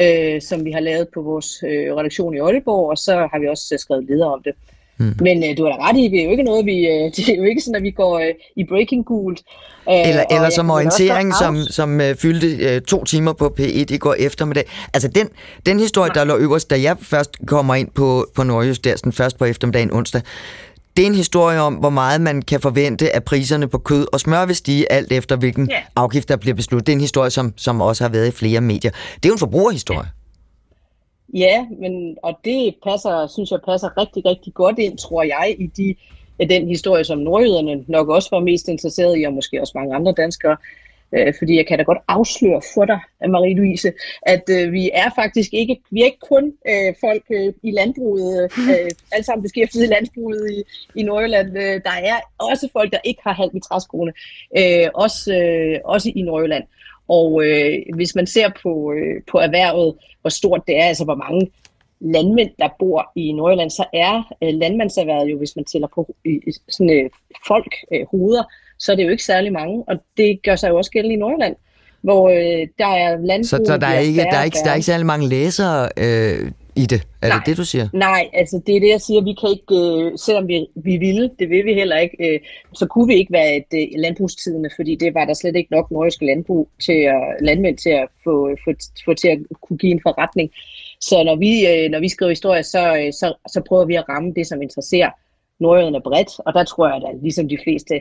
[0.00, 3.48] øh, som vi har lavet på vores øh, redaktion i Aalborg, og så har vi
[3.48, 4.54] også øh, skrevet videre om det.
[4.98, 5.14] Mm.
[5.20, 7.28] Men øh, du har da ret i, det er jo ikke noget, vi, øh, det
[7.28, 9.40] er jo ikke sådan, at vi går øh, i breaking gult.
[9.88, 13.98] Øh, eller, eller som orientering, som, som øh, fyldte øh, to timer på P1 i
[13.98, 14.64] går eftermiddag.
[14.94, 15.28] Altså den,
[15.66, 19.12] den historie, der lå øverst, da jeg først kommer ind på, på Nordjysk, der sådan
[19.12, 20.22] først på eftermiddagen onsdag,
[20.96, 24.20] det er en historie om, hvor meget man kan forvente, at priserne på kød og
[24.20, 25.82] smør vil stige, alt efter hvilken ja.
[25.96, 26.86] afgift, der bliver besluttet.
[26.86, 28.90] Det er en historie, som, som også har været i flere medier.
[28.90, 30.08] Det er jo en forbrugerhistorie.
[31.34, 35.66] Ja, men, og det passer, synes jeg passer rigtig, rigtig godt ind, tror jeg, i
[35.66, 35.94] de,
[36.48, 40.12] den historie, som nordjyderne nok også var mest interesseret i, og måske også mange andre
[40.16, 40.56] danskere.
[41.14, 43.90] Øh, fordi jeg kan da godt afsløre for dig, Marie-Louise,
[44.22, 48.52] at øh, vi er faktisk ikke, vi er ikke kun øh, folk øh, i landbruget,
[48.70, 50.62] øh, alle sammen beskæftiget i landbruget i,
[51.00, 51.58] i Nordjylland.
[51.58, 54.12] Øh, der er også folk, der ikke har halv i træskoene,
[54.58, 56.64] øh, også, øh, også i Nordjylland.
[57.08, 61.14] Og øh, hvis man ser på, øh, på erhvervet, hvor stort det er, altså hvor
[61.14, 61.50] mange
[62.00, 66.40] landmænd, der bor i Nordjylland, så er øh, landmandserhvervet jo, hvis man tæller på øh,
[66.68, 67.10] sådan, øh,
[67.46, 68.44] folk, øh, hoveder,
[68.82, 71.18] så er det jo ikke særlig mange, og det gør sig jo også gældende i
[71.18, 71.56] Nordjylland,
[72.00, 73.44] hvor øh, der er landbrug...
[73.44, 76.50] Så, så der, er ikke, der, er ikke, der er ikke særlig mange læsere øh,
[76.76, 77.06] i det?
[77.22, 77.88] Er nej, det det, du siger?
[77.92, 79.20] Nej, altså det er det, jeg siger.
[79.22, 82.40] Vi kan ikke, øh, selvom vi, vi ville, det vil vi heller ikke, øh,
[82.74, 85.90] så kunne vi ikke være et øh, landbrugstidende, fordi det var der slet ikke nok
[85.90, 88.70] nordiske landbrug til at, landmænd til at få, få,
[89.04, 90.50] få til at kunne give en forretning.
[91.00, 94.08] Så når vi, øh, når vi skriver historie, så, øh, så, så prøver vi at
[94.08, 95.10] ramme det, som interesserer
[95.60, 97.94] nordjyderne bredt, og der tror jeg, at ligesom de fleste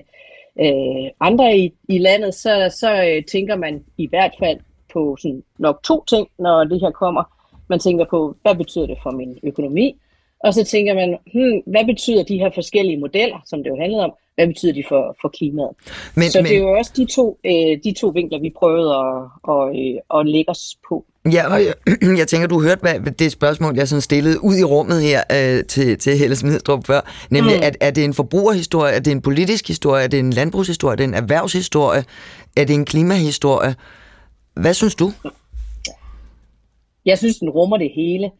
[0.59, 4.59] øh, andre i, i landet, så, så øh, tænker man i hvert fald
[4.93, 7.23] på sådan nok to ting, når det her kommer.
[7.67, 9.95] Man tænker på, hvad betyder det for min økonomi?
[10.39, 14.03] Og så tænker man, hmm, hvad betyder de her forskellige modeller, som det jo handlede
[14.03, 15.69] om, hvad betyder de for, for klimaet?
[16.15, 18.95] Men, så men, det er jo også de to, øh, de to vinkler, vi prøvede
[18.95, 19.15] at,
[19.53, 21.05] at, øh, at lægge os på.
[21.33, 21.73] Ja, og jeg,
[22.21, 25.65] jeg tænker, du hørte hvad, det spørgsmål, jeg sådan stillede ud i rummet her øh,
[25.65, 27.63] til, til Helle Smidstrup før, nemlig, mm.
[27.63, 30.97] at, er det en forbrugerhistorie, er det en politisk historie, er det en landbrugshistorie, er
[30.97, 32.03] det en erhvervshistorie,
[32.57, 33.75] er det en klimahistorie?
[34.53, 35.11] Hvad synes du?
[37.05, 38.31] Jeg synes, den rummer det hele.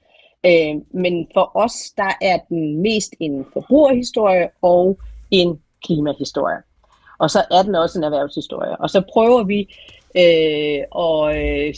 [0.45, 4.97] Øh, men for os, der er den mest en forbrugerhistorie og
[5.31, 6.61] en klimahistorie.
[7.17, 8.77] Og så er den også en erhvervshistorie.
[8.77, 9.59] Og så prøver vi
[10.15, 11.73] øh, og øh,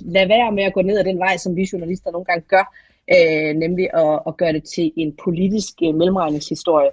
[0.00, 2.74] lade være med at gå ned ad den vej, som vi journalister nogle gange gør,
[3.14, 6.90] øh, nemlig at, at gøre det til en politisk øh, mellemregningshistorie.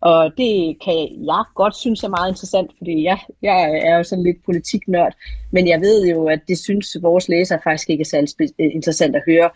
[0.00, 4.24] Og det kan jeg godt synes er meget interessant, fordi jeg, jeg er jo sådan
[4.24, 5.12] lidt politiknørd,
[5.50, 9.16] men jeg ved jo, at det synes vores læsere faktisk ikke er særlig øh, interessant
[9.16, 9.50] at høre,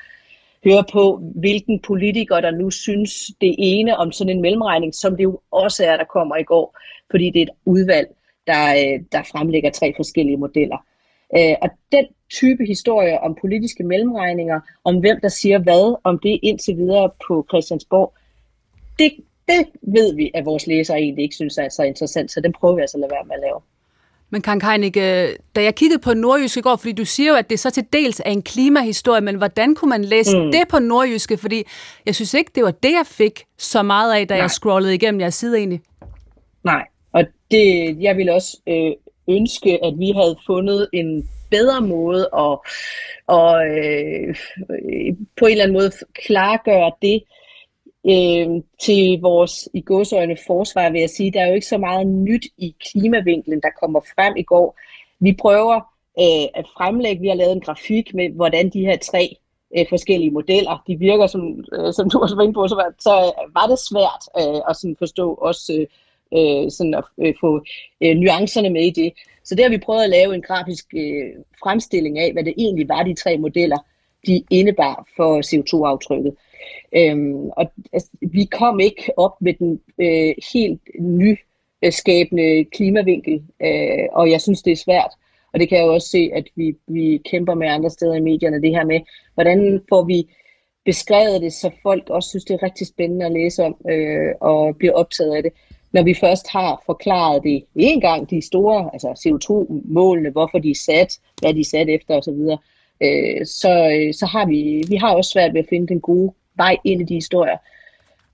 [0.64, 5.22] høre på, hvilken politiker, der nu synes det ene om sådan en mellemregning, som det
[5.24, 6.78] jo også er, der kommer i går,
[7.10, 8.08] fordi det er et udvalg,
[8.46, 10.76] der, øh, der fremlægger tre forskellige modeller.
[11.36, 16.40] Øh, og den type historie om politiske mellemregninger, om hvem der siger hvad, om det
[16.42, 18.14] indtil videre på Christiansborg,
[18.98, 19.12] det,
[19.48, 22.74] det ved vi, at vores læsere egentlig ikke synes er så interessant, så den prøver
[22.74, 23.60] vi altså at lade være med at lave.
[24.34, 24.94] Men kan Kajnik,
[25.56, 27.84] da jeg kiggede på Nordjyske i går, fordi du siger jo, at det så til
[27.92, 30.52] dels er en klimahistorie, men hvordan kunne man læse mm.
[30.52, 31.36] det på Nordjyske?
[31.36, 31.64] Fordi
[32.06, 34.40] jeg synes ikke, det var det, jeg fik så meget af, da Nej.
[34.40, 35.80] jeg scrollede igennem jeres side egentlig.
[36.64, 36.82] Nej,
[37.12, 38.92] og det, jeg ville også øh,
[39.36, 42.58] ønske, at vi havde fundet en bedre måde at,
[43.26, 44.36] og, øh,
[45.38, 45.90] på en eller anden måde
[46.26, 47.43] klargøre det øh,
[48.10, 51.32] Øhm, til vores i godsøjne forsvar, vil jeg sige.
[51.32, 54.78] Der er jo ikke så meget nyt i klimavinklen, der kommer frem i går.
[55.20, 55.74] Vi prøver
[56.18, 59.36] øh, at fremlægge, vi har lavet en grafik med, hvordan de her tre
[59.78, 62.94] øh, forskellige modeller, de virker, som, øh, som du også var inde på, så var,
[62.98, 65.86] så øh, var det svært øh, at sådan forstå også øh,
[66.36, 67.64] øh, sådan at øh, få
[68.00, 69.12] øh, nuancerne med i det.
[69.44, 71.30] Så der har vi prøvet at lave en grafisk øh,
[71.62, 73.78] fremstilling af, hvad det egentlig var, de tre modeller,
[74.26, 76.34] de indebar for CO2-aftrykket.
[76.96, 84.30] Øhm, og altså, vi kom ikke op med den øh, helt nyskabende klimavinkel, øh, og
[84.30, 85.10] jeg synes, det er svært.
[85.52, 88.20] Og det kan jeg jo også se, at vi, vi kæmper med andre steder i
[88.20, 89.00] medierne, det her med,
[89.34, 90.28] hvordan får vi
[90.84, 94.76] beskrevet det, så folk også synes, det er rigtig spændende at læse om øh, og
[94.76, 95.52] bliver optaget af det
[95.94, 100.74] når vi først har forklaret det en gang, de store altså CO2-målene, hvorfor de er
[100.74, 102.40] sat, hvad de er sat efter osv.,
[103.02, 106.32] øh, så, øh, så har vi, vi har også svært ved at finde den gode
[106.56, 107.56] vej ind i de historier.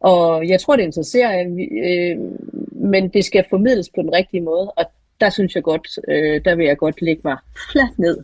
[0.01, 1.51] Og jeg tror, det interesserer, øh,
[1.85, 2.19] øh,
[2.73, 4.85] men det skal formidles på den rigtige måde, og
[5.21, 7.37] der synes jeg godt, øh, der vil jeg godt lægge mig
[7.73, 8.19] fladt ned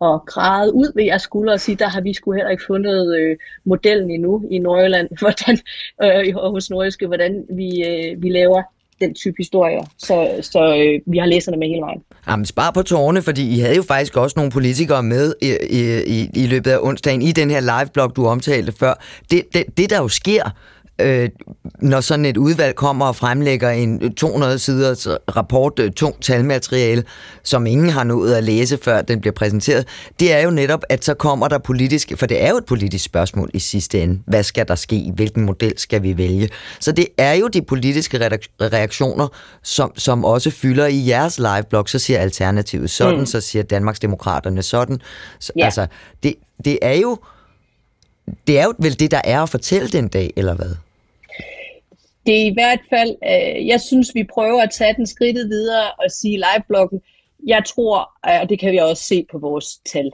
[0.00, 3.16] og græde ud ved jeres skuldre og sige, der har vi sgu heller ikke fundet
[3.18, 5.58] øh, modellen endnu i Nordjylland, hvordan,
[6.02, 8.62] øh, hos Nordiske, hvordan vi, øh, vi laver
[9.00, 12.00] den type historier, så, så øh, vi har læserne med hele vejen.
[12.28, 15.56] Jamen spar på tårne, fordi I havde jo faktisk også nogle politikere med i,
[16.06, 18.94] i, i løbet af onsdagen i den her live-blog, du omtalte før.
[19.30, 20.50] Det, det, det der jo sker,
[21.00, 21.28] øh,
[21.80, 27.04] når sådan et udvalg kommer og fremlægger en 200 siders rapport, øh, tung talmateriale,
[27.42, 29.88] som ingen har nået at læse, før den bliver præsenteret,
[30.20, 33.04] det er jo netop, at så kommer der politisk, for det er jo et politisk
[33.04, 34.20] spørgsmål i sidste ende.
[34.26, 35.12] Hvad skal der ske?
[35.14, 36.48] Hvilken model skal vi vælge?
[36.80, 39.28] Så det er jo de politiske reaktioner,
[39.62, 41.88] som, som også fylder i jeres liveblog.
[41.88, 43.26] Så siger Alternativet sådan, mm.
[43.26, 44.98] så siger Danmarksdemokraterne sådan.
[45.40, 45.64] Så, ja.
[45.64, 45.86] Altså,
[46.22, 46.34] det,
[46.64, 47.18] det er jo
[48.46, 50.74] det er jo vel det, der er at fortælle den dag, eller hvad?
[52.26, 55.90] Det er i hvert fald, øh, jeg synes, vi prøver at tage den skridtet videre
[55.98, 57.00] og sige livebloggen.
[57.46, 60.10] Jeg tror, øh, og det kan vi også se på vores tal,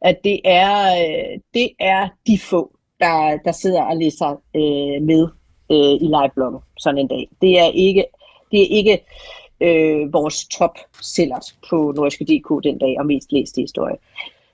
[0.00, 5.28] at det er, øh, det er de få, der, der sidder og læser øh, med
[5.72, 7.28] øh, i livebloggen sådan en dag.
[7.40, 8.04] Det er ikke,
[8.52, 9.04] det er ikke
[9.60, 13.96] øh, vores top sellers på Nordiske DK den dag og mest læste historie.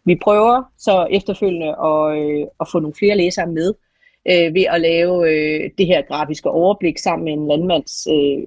[0.05, 3.75] Vi prøver så efterfølgende at, øh, at få nogle flere læsere med
[4.29, 8.39] øh, ved at lave øh, det her grafiske overblik sammen med en landmands, øh,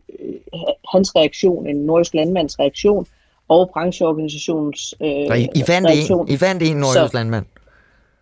[0.94, 3.08] hans reaktion, en nordisk landmands reaktion
[3.48, 6.28] og brancheorganisations øh, I, I fandt reaktion.
[6.28, 7.46] En, I fandt en nordisk landmand?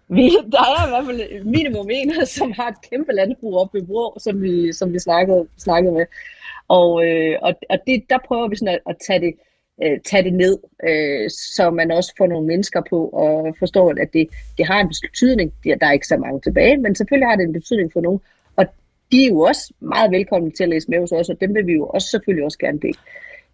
[0.08, 3.86] Vi, der er i hvert fald minimum en, som har et kæmpe landbrug oppe i
[3.86, 6.06] Brå, som vi, som vi snakkede, snakkede med.
[6.68, 9.34] Og, øh, og, og det, der prøver vi sådan at, at tage det
[9.84, 10.58] øh, tage det ned,
[10.90, 14.28] øh, så man også får nogle mennesker på og forstår, at det,
[14.58, 15.54] det har en betydning.
[15.64, 18.20] Der er ikke så mange tilbage, men selvfølgelig har det en betydning for nogen.
[18.56, 18.66] Og
[19.12, 21.68] de er jo også meget velkomne til at læse med hos os, og dem vil
[21.68, 23.00] vi jo også selvfølgelig også gerne dele.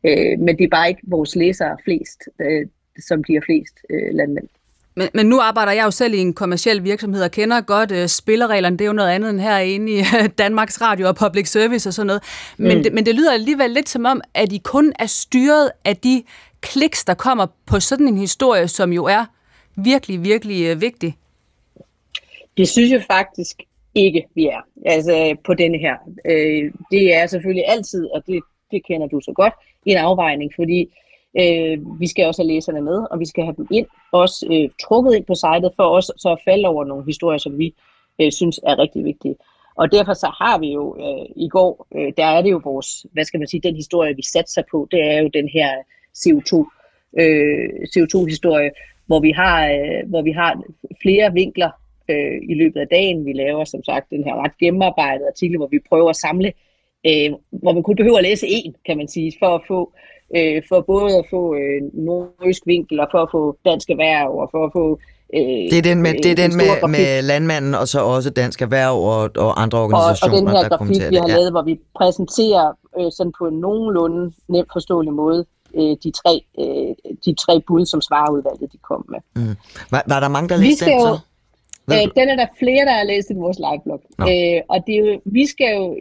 [0.03, 2.67] Øh, men det er bare ikke vores læsere flest, øh,
[2.99, 4.47] som de er flest øh, landmænd.
[4.97, 8.05] Men, men nu arbejder jeg jo selv i en kommersiel virksomhed og kender godt uh,
[8.05, 8.77] spillereglerne.
[8.77, 11.93] Det er jo noget andet end herinde i uh, Danmarks Radio og Public Service og
[11.93, 12.23] sådan noget.
[12.57, 12.83] Men, mm.
[12.83, 16.23] det, men det lyder alligevel lidt som om, at I kun er styret af de
[16.61, 19.25] kliks, der kommer på sådan en historie, som jo er
[19.75, 21.17] virkelig, virkelig uh, vigtig.
[22.57, 23.63] Det synes jeg faktisk
[23.95, 24.61] ikke, vi er.
[24.85, 25.95] Altså på denne her.
[26.07, 29.53] Uh, det er selvfølgelig altid, og det, det kender du så godt,
[29.85, 30.89] en afvejning, fordi
[31.41, 34.69] Øh, vi skal også have læserne med, og vi skal have dem ind, også øh,
[34.81, 37.75] trukket ind på sitet, for os så at falde over nogle historier, som vi
[38.21, 39.35] øh, synes er rigtig vigtige.
[39.75, 43.05] Og derfor så har vi jo øh, i går, øh, der er det jo vores,
[43.13, 45.69] hvad skal man sige, den historie, vi satser på, det er jo den her
[46.21, 46.53] CO2,
[47.21, 48.71] øh, CO2-historie,
[49.05, 50.61] hvor vi har, øh, hvor vi har
[51.01, 51.69] flere vinkler
[52.09, 53.25] øh, i løbet af dagen.
[53.25, 56.53] Vi laver som sagt den her ret gennemarbejdede artikel, hvor vi prøver at samle,
[57.07, 60.16] øh, hvor man kun behøver at læse en, kan man sige, for at få øh,
[60.69, 64.65] for både at få øh, nordisk vinkel og for at få dansk erhverv og for
[64.65, 64.99] at få
[65.33, 65.39] Øh,
[65.71, 68.95] det er den med, det er den med, med landmanden og så også Dansk Erhverv
[68.95, 71.79] og, og andre organisationer, og, og den her der grafik, vi har lavet, hvor vi
[71.95, 77.61] præsenterer øh, sådan på en nogenlunde nemt forståelig måde øh, de, tre, øh, de tre
[77.67, 79.19] bud, som svareudvalget de kom med.
[79.35, 79.55] Mm.
[79.91, 81.19] Var, var der mange, der læste den så?
[81.91, 84.01] Øh, den er der flere, der har læst i vores liveblog.
[84.21, 85.97] Øh, og det er jo, vi skal jo,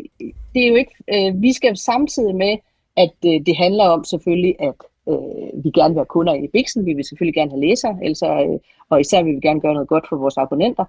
[0.55, 2.57] det er jo ikke, øh, vi skal samtidig med
[2.97, 4.75] at øh, det handler om selvfølgelig, at
[5.09, 8.23] øh, vi gerne vil have kunder i Bixen, vi vil selvfølgelig gerne have læsere, ellers,
[8.23, 8.59] øh,
[8.91, 10.85] og især vil vi gerne gøre noget godt for vores abonnenter.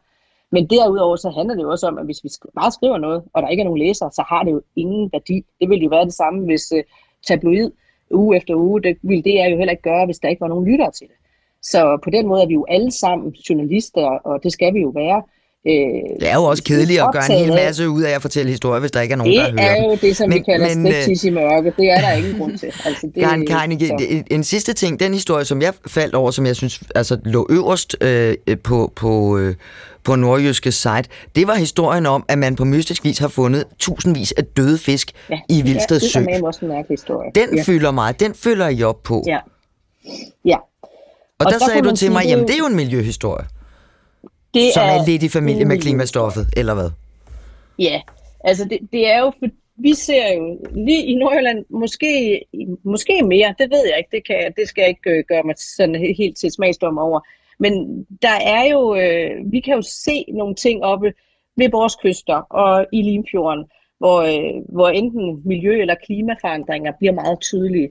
[0.51, 3.41] Men derudover så handler det jo også om, at hvis vi bare skriver noget, og
[3.41, 5.45] der ikke er nogen læsere, så har det jo ingen værdi.
[5.59, 6.83] Det ville jo være det samme, hvis øh,
[7.27, 7.71] tabloid
[8.11, 10.47] uge efter uge, det ville det er jo heller ikke gøre, hvis der ikke var
[10.47, 11.15] nogen lyttere til det.
[11.61, 14.89] Så på den måde er vi jo alle sammen journalister, og det skal vi jo
[14.89, 15.23] være.
[15.67, 18.51] Øh, det er jo også kedeligt at gøre en hel masse ud af at fortælle
[18.51, 20.37] historier, hvis der ikke er nogen, det der hører Det er jo det, som men,
[20.37, 21.73] vi kalder skeptis i mørke.
[21.77, 22.67] Det er der ingen grund til.
[22.85, 24.99] Altså, det, Karen, Karen, en, en sidste ting.
[24.99, 29.37] Den historie, som jeg faldt over, som jeg synes altså, lå øverst øh, på, på,
[29.37, 29.55] øh,
[30.03, 31.03] på nordjyske site,
[31.35, 35.11] det var historien om, at man på mystisk vis har fundet tusindvis af døde fisk
[35.29, 36.19] ja, i Vildsted Sø.
[36.19, 37.31] det er også en mærkelig historie.
[37.35, 37.63] Den ja.
[37.63, 38.19] fylder mig.
[38.19, 39.23] Den følger I op på.
[39.27, 39.37] Ja.
[40.45, 40.57] ja.
[40.57, 43.45] Og, og der, der sagde du til mig, jamen det er jo en miljøhistorie.
[44.53, 46.89] Det som er, er lidt i familie med klimastoffet, eller hvad?
[47.79, 48.01] Ja,
[48.43, 52.41] altså det, det er jo, for vi ser jo lige i Nordjylland, måske,
[52.83, 55.55] måske mere, det ved jeg ikke, det, kan, det skal jeg ikke øh, gøre mig
[55.57, 57.19] sådan helt til smagsdom over.
[57.59, 61.13] Men der er jo, øh, vi kan jo se nogle ting oppe
[61.57, 63.65] ved vores kyster og i Limfjorden,
[63.97, 67.89] hvor, øh, hvor enten miljø- eller klimaforandringer bliver meget tydelige.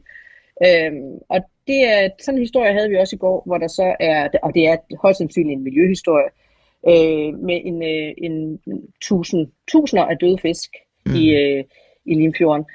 [0.66, 3.96] Øhm, og det er, sådan en historie havde vi også i går, hvor der så
[4.00, 6.28] er, og det er højst sandsynligt en miljøhistorie,
[6.88, 8.60] øh, med en, øh, en
[9.00, 10.70] tusind, tusinder af døde fisk
[11.06, 11.14] mm.
[11.14, 11.64] i, øh,
[12.04, 12.66] i Limfjorden.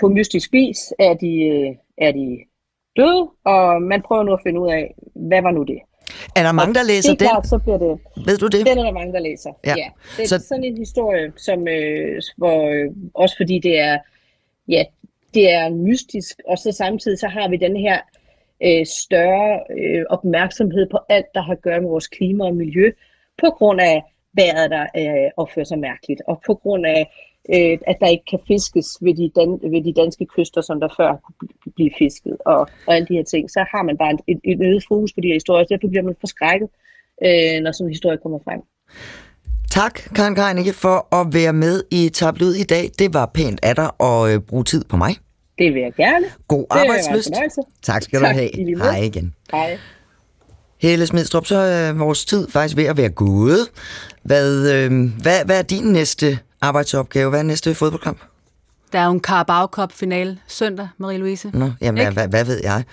[0.00, 2.38] På mystisk vis er de, øh, er de
[2.96, 5.78] døde, og man prøver nu at finde ud af, hvad var nu det?
[6.36, 8.00] Er der mange, der læser det er klart, så bliver det...
[8.26, 8.66] Ved du det?
[8.66, 9.74] Den er der mange, der læser, ja.
[9.76, 9.88] ja.
[10.16, 10.38] Det er så...
[10.48, 13.98] sådan en historie, som, øh, hvor, øh, også fordi det er,
[14.68, 14.84] ja,
[15.34, 17.98] det er mystisk, og så samtidig så har vi den her
[18.62, 22.92] øh, større øh, opmærksomhed på alt, der har at gøre med vores klima og miljø,
[23.44, 24.02] på grund af
[24.40, 27.02] vejret, der øh, opfører sig mærkeligt, og på grund af
[27.54, 30.88] øh, at der ikke kan fiskes ved de, dan- ved de danske kyster, som der
[30.96, 34.40] før kunne blive fisket, og, og alle de her ting, så har man bare et,
[34.44, 36.68] et øget fokus på de her historier, så derfor bliver man forskrækket,
[37.26, 38.60] øh, når sådan en historie kommer frem.
[39.70, 42.90] Tak, Karen Kreinicke, for at være med i Tablet i dag.
[42.98, 45.12] Det var pænt af dig at øh, bruge tid på mig.
[45.58, 46.26] Det vil jeg gerne.
[46.48, 47.30] God arbejdsløst.
[47.82, 48.76] Tak skal tak, du have.
[48.76, 49.34] Hej igen.
[49.52, 49.78] Hej.
[50.80, 53.68] Helle Smidstrup, så er vores tid faktisk ved at være gået.
[54.22, 57.30] Hvad, øh, hvad, hvad er din næste arbejdsopgave?
[57.30, 58.18] Hvad er næste fodboldkamp?
[58.92, 61.50] Der er jo en Carabao Cup finale søndag, Marie-Louise.
[61.52, 62.84] Nå, jamen, hvad, hvad, hvad ved jeg?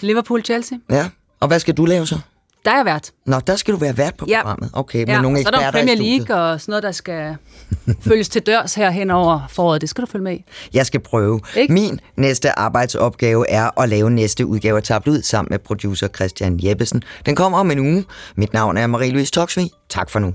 [0.00, 0.76] Liverpool-Chelsea.
[0.90, 1.08] Ja,
[1.40, 2.18] og hvad skal du lave så?
[2.64, 3.10] Der er jeg vært.
[3.26, 4.42] Nå, der skal du være vært på ja.
[4.42, 4.70] programmet.
[4.72, 6.18] Okay, med ja, nogle og så er der eksperter Premier.
[6.18, 7.36] League og sådan noget, der skal
[8.08, 9.80] følges til dørs her hen over foråret.
[9.80, 10.44] Det skal du følge med i.
[10.74, 11.40] Jeg skal prøve.
[11.56, 11.72] Ikke?
[11.72, 17.02] Min næste arbejdsopgave er at lave næste udgave af Tablet sammen med producer Christian Jeppesen.
[17.26, 18.04] Den kommer om en uge.
[18.36, 19.70] Mit navn er Marie-Louise Toksvig.
[19.88, 20.34] Tak for nu.